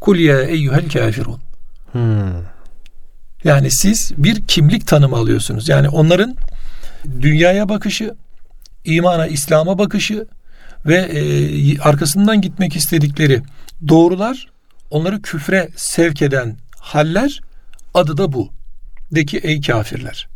Kul 0.00 0.16
ya 0.16 0.40
eyyuhel 0.40 0.90
kafirun. 0.90 1.38
Hmm. 1.92 2.57
Yani 3.44 3.70
siz 3.70 4.12
bir 4.16 4.42
kimlik 4.46 4.86
tanımı 4.86 5.16
alıyorsunuz. 5.16 5.68
Yani 5.68 5.88
onların 5.88 6.36
dünyaya 7.20 7.68
bakışı, 7.68 8.14
imana, 8.84 9.26
İslam'a 9.26 9.78
bakışı 9.78 10.26
ve 10.86 10.96
e, 10.96 11.78
arkasından 11.78 12.40
gitmek 12.40 12.76
istedikleri 12.76 13.42
doğrular 13.88 14.46
onları 14.90 15.22
küfre 15.22 15.68
sevk 15.76 16.22
eden 16.22 16.56
haller 16.80 17.40
adı 17.94 18.16
da 18.16 18.32
bu. 18.32 18.50
De 19.12 19.24
ki 19.24 19.38
ey 19.38 19.60
kafirler. 19.60 20.28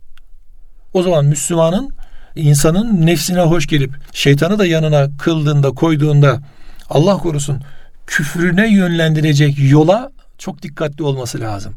O 0.93 1.03
zaman 1.03 1.25
Müslümanın 1.25 1.91
insanın 2.37 3.07
nefsine 3.07 3.41
hoş 3.41 3.67
gelip 3.67 3.95
şeytanı 4.12 4.59
da 4.59 4.67
yanına 4.67 5.17
kıldığında 5.19 5.71
koyduğunda 5.71 6.43
Allah 6.91 7.17
korusun 7.17 7.62
küfrüne 8.07 8.73
yönlendirecek 8.75 9.55
yola 9.59 10.12
çok 10.38 10.62
dikkatli 10.62 11.05
olması 11.05 11.41
lazım. 11.41 11.75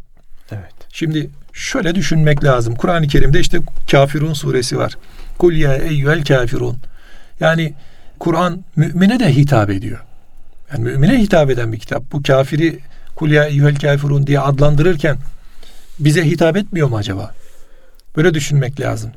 Şimdi 0.95 1.29
şöyle 1.53 1.95
düşünmek 1.95 2.43
lazım. 2.43 2.75
Kur'an-ı 2.75 3.07
Kerim'de 3.07 3.39
işte 3.39 3.59
Kafirun 3.91 4.33
suresi 4.33 4.77
var. 4.77 4.97
Kul 5.37 5.53
ya 5.53 5.75
eyyuhel 5.75 6.23
kafirun. 6.25 6.77
Yani 7.39 7.73
Kur'an 8.19 8.63
mümine 8.75 9.19
de 9.19 9.35
hitap 9.35 9.69
ediyor. 9.69 9.99
Yani 10.71 10.83
mümine 10.83 11.19
hitap 11.19 11.49
eden 11.49 11.73
bir 11.73 11.79
kitap. 11.79 12.11
Bu 12.11 12.23
kafiri 12.23 12.79
kul 13.15 13.31
ya 13.31 13.45
eyyuhel 13.45 13.75
kafirun 13.75 14.27
diye 14.27 14.39
adlandırırken 14.39 15.17
bize 15.99 16.25
hitap 16.25 16.57
etmiyor 16.57 16.87
mu 16.87 16.97
acaba? 16.97 17.33
Böyle 18.17 18.33
düşünmek 18.33 18.79
lazım. 18.79 19.11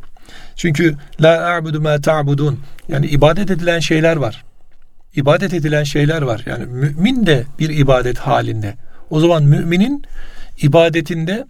Çünkü 0.57 0.97
la 1.23 1.55
a'budu 1.55 1.81
ma 1.81 2.01
ta'budun 2.01 2.61
yani 2.89 3.07
ibadet 3.07 3.51
edilen 3.51 3.81
şeyler 3.81 4.17
var. 4.17 4.45
İbadet 5.15 5.55
edilen 5.55 5.85
şeyler 5.85 6.23
var. 6.23 6.43
Yani 6.47 6.67
mümin 6.67 7.27
de 7.27 7.45
bir 7.59 7.79
ibadet 7.79 8.19
halinde. 8.19 8.75
O 9.11 9.21
zaman 9.21 9.43
müminin 9.43 10.05
ibadetinde 10.63 11.45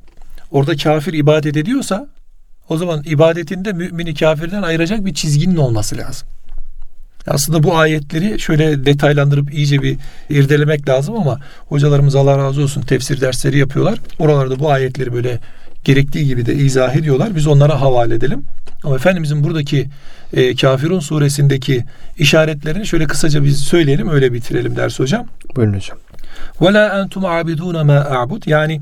orada 0.50 0.76
kafir 0.76 1.12
ibadet 1.12 1.56
ediyorsa 1.56 2.08
o 2.68 2.76
zaman 2.76 3.02
ibadetinde 3.04 3.72
mümini 3.72 4.14
kafirden 4.14 4.62
ayıracak 4.62 5.04
bir 5.04 5.14
çizginin 5.14 5.56
olması 5.56 5.98
lazım. 5.98 6.28
Aslında 7.26 7.62
bu 7.62 7.76
ayetleri 7.76 8.40
şöyle 8.40 8.86
detaylandırıp 8.86 9.54
iyice 9.54 9.82
bir 9.82 9.96
irdelemek 10.30 10.88
lazım 10.88 11.16
ama 11.16 11.40
hocalarımız 11.66 12.14
Allah 12.14 12.38
razı 12.38 12.62
olsun 12.62 12.82
tefsir 12.82 13.20
dersleri 13.20 13.58
yapıyorlar. 13.58 13.98
Oralarda 14.18 14.58
bu 14.58 14.70
ayetleri 14.70 15.12
böyle 15.12 15.38
gerektiği 15.84 16.26
gibi 16.26 16.46
de 16.46 16.54
izah 16.54 16.94
ediyorlar. 16.96 17.36
Biz 17.36 17.46
onlara 17.46 17.80
havale 17.80 18.14
edelim. 18.14 18.44
Ama 18.84 18.94
Efendimizin 18.94 19.44
buradaki 19.44 19.88
e, 20.32 20.54
Kafirun 20.54 21.00
suresindeki 21.00 21.84
işaretlerini 22.18 22.86
şöyle 22.86 23.06
kısaca 23.06 23.44
biz 23.44 23.60
söyleyelim 23.60 24.08
öyle 24.08 24.32
bitirelim 24.32 24.76
ders 24.76 24.98
hocam. 24.98 25.26
Buyurun 25.56 25.74
hocam. 25.74 25.98
Ve 26.60 26.72
la 26.72 27.00
entum 27.00 27.24
abiduna 27.24 27.84
ma 27.84 27.94
a'bud. 27.94 28.42
Yani 28.46 28.80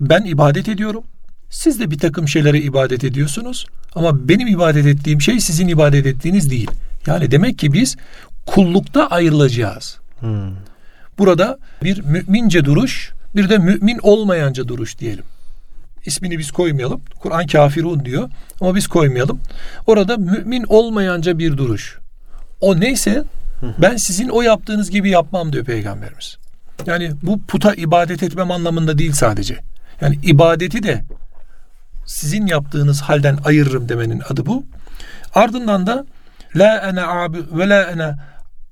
ben 0.00 0.24
ibadet 0.24 0.68
ediyorum. 0.68 1.04
Siz 1.50 1.80
de 1.80 1.90
bir 1.90 1.98
takım 1.98 2.28
şeylere 2.28 2.58
ibadet 2.58 3.04
ediyorsunuz. 3.04 3.66
Ama 3.94 4.28
benim 4.28 4.46
ibadet 4.46 4.86
ettiğim 4.86 5.20
şey 5.20 5.40
sizin 5.40 5.68
ibadet 5.68 6.06
ettiğiniz 6.06 6.50
değil. 6.50 6.70
Yani 7.06 7.30
demek 7.30 7.58
ki 7.58 7.72
biz 7.72 7.96
kullukta 8.46 9.06
ayrılacağız. 9.06 9.98
Hmm. 10.20 10.52
Burada 11.18 11.58
bir 11.82 12.02
mümince 12.02 12.64
duruş, 12.64 13.12
bir 13.36 13.48
de 13.48 13.58
mümin 13.58 13.98
olmayanca 14.02 14.68
duruş 14.68 14.98
diyelim. 14.98 15.24
İsmini 16.06 16.38
biz 16.38 16.50
koymayalım. 16.50 17.00
Kur'an 17.18 17.46
kafirun 17.46 18.04
diyor 18.04 18.30
ama 18.60 18.74
biz 18.74 18.86
koymayalım. 18.86 19.40
Orada 19.86 20.16
mümin 20.16 20.64
olmayanca 20.68 21.38
bir 21.38 21.56
duruş. 21.56 21.98
O 22.60 22.80
neyse 22.80 23.24
ben 23.78 23.96
sizin 23.96 24.28
o 24.28 24.42
yaptığınız 24.42 24.90
gibi 24.90 25.10
yapmam 25.10 25.52
diyor 25.52 25.64
peygamberimiz. 25.64 26.36
Yani 26.86 27.10
bu 27.22 27.40
puta 27.40 27.74
ibadet 27.74 28.22
etmem 28.22 28.50
anlamında 28.50 28.98
değil 28.98 29.12
sadece. 29.12 29.58
Yani 30.00 30.18
ibadeti 30.22 30.82
de 30.82 31.04
sizin 32.06 32.46
yaptığınız 32.46 33.00
halden 33.00 33.38
ayırırım 33.44 33.88
demenin 33.88 34.22
adı 34.28 34.46
bu. 34.46 34.64
Ardından 35.34 35.86
da 35.86 36.06
La 36.56 36.76
ene 36.76 37.02
abi 37.02 37.38
ve 37.52 37.68
la 37.68 37.82
ene 37.82 38.14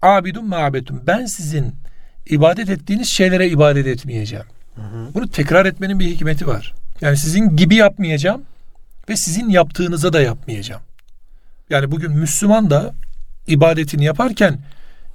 abidun 0.03 0.49
ma'betun. 0.49 1.03
Ben 1.07 1.27
sizin 1.27 1.75
ibadet 2.31 2.71
ettiğiniz 2.71 3.09
şeylere 3.09 3.49
ibadet 3.49 3.87
etmeyeceğim. 3.87 4.45
Hı 4.75 4.83
hı. 4.83 5.15
Bunu 5.15 5.31
tekrar 5.31 5.67
etmenin 5.67 5.99
bir 6.01 6.07
hikmeti 6.07 6.47
var. 6.47 6.75
Yani 7.01 7.17
sizin 7.17 7.57
gibi 7.57 7.75
yapmayacağım 7.75 8.43
ve 9.09 9.17
sizin 9.17 9.49
yaptığınıza 9.49 10.12
da 10.12 10.21
yapmayacağım. 10.21 10.83
Yani 11.71 11.91
bugün 11.91 12.12
Müslüman 12.12 12.71
da 12.71 12.95
ibadetini 13.47 14.05
yaparken 14.05 14.59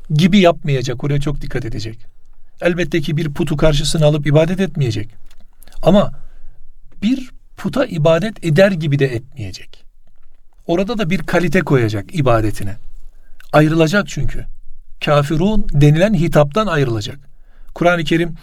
gibi 0.09 0.39
yapmayacak. 0.39 1.03
Oraya 1.03 1.19
çok 1.19 1.41
dikkat 1.41 1.65
edecek. 1.65 1.99
Elbette 2.61 3.01
ki 3.01 3.17
bir 3.17 3.33
putu 3.33 3.57
karşısına 3.57 4.05
alıp 4.05 4.27
ibadet 4.27 4.59
etmeyecek. 4.59 5.09
Ama 5.81 6.11
bir 7.01 7.31
puta 7.57 7.85
ibadet 7.85 8.45
eder 8.45 8.71
gibi 8.71 8.99
de 8.99 9.05
etmeyecek. 9.05 9.83
Orada 10.67 10.97
da 10.97 11.09
bir 11.09 11.19
kalite 11.19 11.61
koyacak 11.61 12.15
ibadetine. 12.15 12.75
Ayrılacak 13.53 14.07
çünkü. 14.07 14.45
Kafirun 15.05 15.67
denilen 15.73 16.13
hitaptan 16.13 16.67
ayrılacak. 16.67 17.19
Kur'an-ı 17.75 18.03
Kerim 18.03 18.35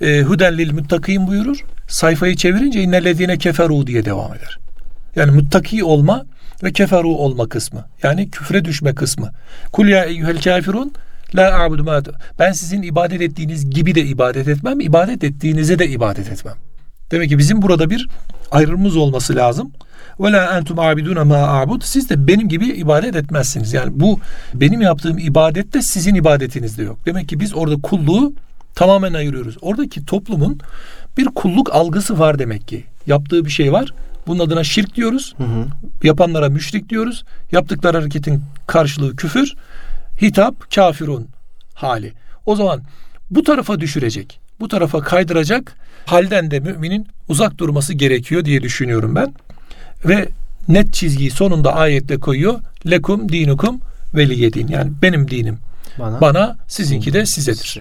e, 0.00 0.22
huden 0.22 0.58
lil 0.58 0.72
muttakin 0.72 1.26
buyurur. 1.26 1.64
Sayfayı 1.88 2.36
çevirince 2.36 2.82
innellezine 2.82 3.38
keferu 3.38 3.86
diye 3.86 4.04
devam 4.04 4.34
eder. 4.34 4.58
Yani 5.16 5.30
muttaki 5.30 5.84
olma 5.84 6.26
ve 6.62 6.72
keferu 6.72 7.08
olma 7.08 7.48
kısmı. 7.48 7.84
Yani 8.02 8.30
küfre 8.30 8.64
düşme 8.64 8.94
kısmı. 8.94 9.32
Kul 9.72 9.88
ya 9.88 10.04
eyyuhel 10.04 10.40
kafirun 10.40 10.92
la 11.34 11.60
a'budu 11.60 11.84
ma 11.84 12.02
Ben 12.38 12.52
sizin 12.52 12.82
ibadet 12.82 13.20
ettiğiniz 13.20 13.70
gibi 13.70 13.94
de 13.94 14.02
ibadet 14.02 14.48
etmem, 14.48 14.80
ibadet 14.80 15.24
ettiğinize 15.24 15.78
de 15.78 15.88
ibadet 15.88 16.32
etmem. 16.32 16.54
Demek 17.12 17.28
ki 17.28 17.38
bizim 17.38 17.62
burada 17.62 17.90
bir 17.90 18.08
ayrımımız 18.50 18.96
olması 18.96 19.36
lazım. 19.36 19.72
Ve 20.20 20.32
la 20.32 20.58
entum 20.58 20.78
abidun 20.78 21.26
ma 21.26 21.36
a'bud. 21.36 21.82
Siz 21.84 22.10
de 22.10 22.26
benim 22.26 22.48
gibi 22.48 22.66
ibadet 22.66 23.16
etmezsiniz. 23.16 23.72
Yani 23.72 24.00
bu 24.00 24.20
benim 24.54 24.80
yaptığım 24.80 25.18
ibadet 25.18 25.74
de 25.74 25.82
sizin 25.82 26.14
ibadetinizde 26.14 26.82
yok. 26.82 26.98
Demek 27.06 27.28
ki 27.28 27.40
biz 27.40 27.54
orada 27.54 27.80
kulluğu 27.82 28.32
tamamen 28.74 29.14
ayırıyoruz. 29.14 29.56
Oradaki 29.60 30.04
toplumun 30.04 30.60
bir 31.16 31.24
kulluk 31.24 31.74
algısı 31.74 32.18
var 32.18 32.38
demek 32.38 32.68
ki. 32.68 32.84
Yaptığı 33.06 33.44
bir 33.44 33.50
şey 33.50 33.72
var. 33.72 33.94
Bunun 34.26 34.38
adına 34.38 34.64
şirk 34.64 34.94
diyoruz. 34.96 35.34
Hı 35.36 35.44
hı. 35.44 35.66
Yapanlara 36.02 36.48
müşrik 36.48 36.88
diyoruz. 36.88 37.24
Yaptıkları 37.52 37.98
hareketin 37.98 38.42
karşılığı 38.66 39.16
küfür. 39.16 39.54
Hitap 40.22 40.74
kafirun 40.74 41.28
hali. 41.74 42.12
O 42.46 42.56
zaman 42.56 42.82
bu 43.30 43.42
tarafa 43.42 43.80
düşürecek. 43.80 44.40
Bu 44.60 44.68
tarafa 44.68 45.00
kaydıracak 45.00 45.76
halden 46.06 46.50
de 46.50 46.60
müminin 46.60 47.06
uzak 47.28 47.58
durması 47.58 47.94
gerekiyor 47.94 48.44
diye 48.44 48.62
düşünüyorum 48.62 49.14
ben. 49.14 49.34
Ve 50.04 50.28
net 50.68 50.92
çizgiyi 50.94 51.30
sonunda 51.30 51.74
ayette 51.74 52.16
koyuyor. 52.16 52.60
Lekum 52.90 53.28
dinukum 53.28 53.80
veliyedin. 54.14 54.68
Yani 54.68 54.92
benim 55.02 55.30
dinim 55.30 55.58
bana, 55.98 56.20
bana 56.20 56.56
sizinki 56.68 57.12
de 57.12 57.26
sizedir. 57.26 57.80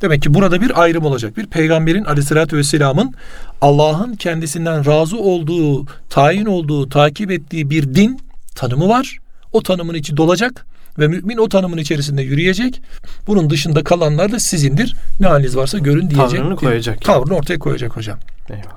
Demek 0.00 0.22
ki 0.22 0.34
burada 0.34 0.60
bir 0.60 0.82
ayrım 0.82 1.04
olacak. 1.04 1.36
Bir 1.36 1.46
peygamberin 1.46 2.04
aleyhissalatü 2.04 2.56
vesselamın 2.56 3.14
Allah'ın 3.60 4.14
kendisinden 4.14 4.86
razı 4.86 5.18
olduğu, 5.18 5.86
tayin 6.10 6.46
olduğu, 6.46 6.88
takip 6.88 7.30
ettiği 7.30 7.70
bir 7.70 7.94
din 7.94 8.20
tanımı 8.54 8.88
var. 8.88 9.18
O 9.52 9.62
tanımın 9.62 9.94
içi 9.94 10.16
dolacak 10.16 10.66
ve 10.98 11.08
mümin 11.08 11.36
o 11.36 11.48
tanımın 11.48 11.78
içerisinde 11.78 12.22
yürüyecek. 12.22 12.82
Bunun 13.26 13.50
dışında 13.50 13.84
kalanlar 13.84 14.32
da 14.32 14.40
sizindir. 14.40 14.96
Ne 15.20 15.26
haliniz 15.26 15.56
varsa 15.56 15.78
görün 15.78 16.10
diyecek. 16.10 16.38
Tavrını 16.40 16.56
koyacak. 16.56 17.00
Tavrını 17.02 17.34
ortaya 17.34 17.58
koyacak 17.58 17.96
hocam. 17.96 18.18
Eyvallah. 18.50 18.76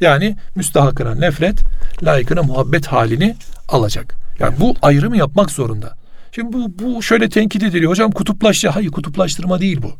Yani 0.00 0.36
müstahakına 0.54 1.14
nefret, 1.14 1.58
layıkına 2.02 2.42
muhabbet 2.42 2.86
halini 2.86 3.36
alacak. 3.68 4.14
Yani 4.38 4.54
bu 4.60 4.74
ayrımı 4.82 5.16
yapmak 5.16 5.50
zorunda. 5.50 5.96
Şimdi 6.32 6.52
bu, 6.52 6.72
bu 6.78 7.02
şöyle 7.02 7.28
tenkit 7.28 7.62
ediliyor. 7.62 7.90
Hocam 7.90 8.10
kutuplaştı. 8.10 8.68
Hayır 8.68 8.90
kutuplaştırma 8.90 9.60
değil 9.60 9.82
bu. 9.82 9.92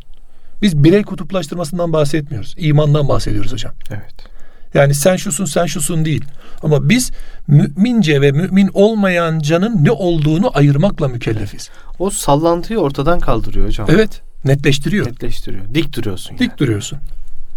Biz 0.62 0.84
birey 0.84 1.02
kutuplaştırmasından 1.02 1.92
bahsetmiyoruz. 1.92 2.54
İmandan 2.58 3.08
bahsediyoruz 3.08 3.52
hocam. 3.52 3.72
Evet. 3.90 4.33
Yani 4.74 4.94
sen 4.94 5.16
şusun 5.16 5.44
sen 5.44 5.66
şusun 5.66 6.04
değil. 6.04 6.24
Ama 6.62 6.88
biz 6.88 7.10
mümince 7.46 8.20
ve 8.20 8.32
mümin 8.32 8.70
olmayan 8.74 9.38
canın 9.38 9.84
ne 9.84 9.90
olduğunu 9.90 10.50
ayırmakla 10.54 11.08
mükellefiz. 11.08 11.70
O 11.98 12.10
sallantıyı 12.10 12.78
ortadan 12.78 13.20
kaldırıyor 13.20 13.66
hocam. 13.66 13.86
Evet. 13.90 14.22
Netleştiriyor. 14.44 15.06
Netleştiriyor. 15.06 15.64
Dik 15.74 15.96
duruyorsun. 15.96 16.38
Dik 16.38 16.48
yani. 16.48 16.58
duruyorsun. 16.58 16.98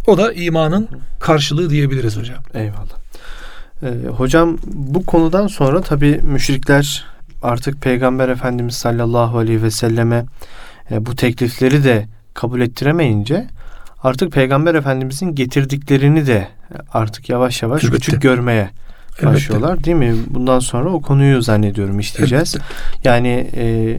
O 0.08 0.18
da 0.18 0.34
imanın 0.34 0.88
karşılığı 1.20 1.70
diyebiliriz 1.70 2.18
hocam. 2.18 2.44
Eyvallah. 2.54 2.98
Ee, 3.84 4.08
hocam 4.08 4.58
bu 4.66 5.06
konudan 5.06 5.48
sonra 5.48 5.82
tabi 5.82 6.22
müşrikler 6.24 7.06
artık 7.42 7.82
Peygamber 7.82 8.30
Efendimiz 8.30 8.76
sallallahu 8.76 9.38
aleyhi 9.38 9.64
ve 9.64 9.72
selleme 9.72 10.26
e, 10.92 11.06
bu 11.06 11.16
teklifleri 11.16 11.84
de 11.84 12.08
kabul 12.34 12.62
ettiremeyince 12.62 13.48
artık 14.08 14.32
Peygamber 14.32 14.76
Efendimizin 14.76 15.36
getirdiklerini 15.36 16.28
de 16.28 16.48
artık 16.94 17.30
yavaş 17.30 17.62
yavaş 17.64 17.84
Elbette. 17.84 17.98
küçük 17.98 18.22
görmeye 18.22 18.70
başlıyorlar 19.24 19.70
Elbette. 19.70 19.84
değil 19.84 19.98
mi? 19.98 20.16
Bundan 20.30 20.60
sonra 20.60 20.90
o 20.90 21.02
konuyu 21.02 21.42
zannediyorum 21.42 22.00
işleyeceğiz. 22.00 22.56
Elbette. 22.56 23.10
Yani 23.10 23.50
e, 23.56 23.98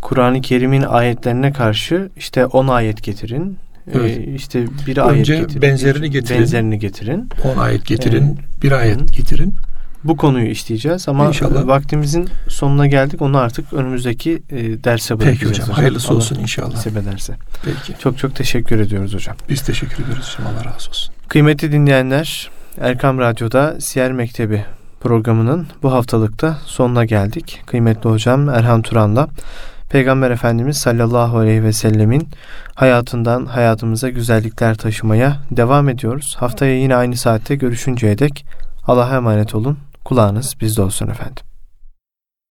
Kur'an-ı 0.00 0.40
Kerim'in 0.40 0.82
ayetlerine 0.82 1.52
karşı 1.52 2.10
işte 2.16 2.46
10 2.46 2.68
ayet 2.68 3.02
getirin. 3.02 3.58
E, 3.86 3.98
evet. 3.98 4.18
Ee, 4.18 4.34
işte 4.34 4.64
bir 4.86 5.08
ayet 5.08 5.26
getirin. 5.26 5.62
benzerini 5.62 6.10
getirin. 6.10 6.40
Benzerini 6.40 6.78
getirin. 6.78 7.28
10 7.56 7.58
ayet 7.58 7.86
getirin. 7.86 8.24
Ee, 8.24 8.62
bir 8.62 8.72
ayet 8.72 9.00
hı. 9.00 9.04
getirin 9.04 9.54
bu 10.04 10.16
konuyu 10.16 10.46
işleyeceğiz 10.46 11.08
ama 11.08 11.28
inşallah. 11.28 11.66
vaktimizin 11.66 12.28
sonuna 12.48 12.86
geldik. 12.86 13.22
Onu 13.22 13.38
artık 13.38 13.72
önümüzdeki 13.72 14.42
e, 14.50 14.84
derse 14.84 15.20
bırakacağız. 15.20 15.38
Peki 15.38 15.50
hocam. 15.50 15.64
hocam. 15.64 15.76
Hayırlısı 15.76 16.08
Allah 16.08 16.16
olsun 16.16 16.38
inşallah. 16.38 16.74
Nasip 16.74 16.96
ederse. 16.96 17.34
Peki. 17.64 17.98
Çok 17.98 18.18
çok 18.18 18.36
teşekkür 18.36 18.80
ediyoruz 18.80 19.14
hocam. 19.14 19.36
Biz 19.48 19.62
teşekkür 19.62 20.04
ediyoruz 20.04 20.36
hocam. 20.38 20.52
Allah 20.54 20.64
razı 20.64 20.90
olsun. 20.90 21.14
Kıymetli 21.28 21.72
dinleyenler 21.72 22.50
Erkam 22.80 23.18
Radyo'da 23.18 23.80
Siyer 23.80 24.12
Mektebi 24.12 24.64
programının 25.00 25.66
bu 25.82 25.92
haftalıkta 25.92 26.58
sonuna 26.66 27.04
geldik. 27.04 27.62
Kıymetli 27.66 28.10
hocam 28.10 28.48
Erhan 28.48 28.82
Turan'la 28.82 29.28
Peygamber 29.90 30.30
Efendimiz 30.30 30.76
sallallahu 30.76 31.38
aleyhi 31.38 31.64
ve 31.64 31.72
sellemin 31.72 32.28
hayatından 32.74 33.46
hayatımıza 33.46 34.08
güzellikler 34.08 34.74
taşımaya 34.74 35.36
devam 35.50 35.88
ediyoruz. 35.88 36.36
Haftaya 36.38 36.78
yine 36.78 36.96
aynı 36.96 37.16
saatte 37.16 37.54
görüşünceye 37.54 38.18
dek 38.18 38.46
Allah'a 38.86 39.16
emanet 39.16 39.54
olun. 39.54 39.78
Kulağınız 40.04 40.60
bizde 40.60 40.82
olsun 40.82 41.08
efendim. 41.08 41.44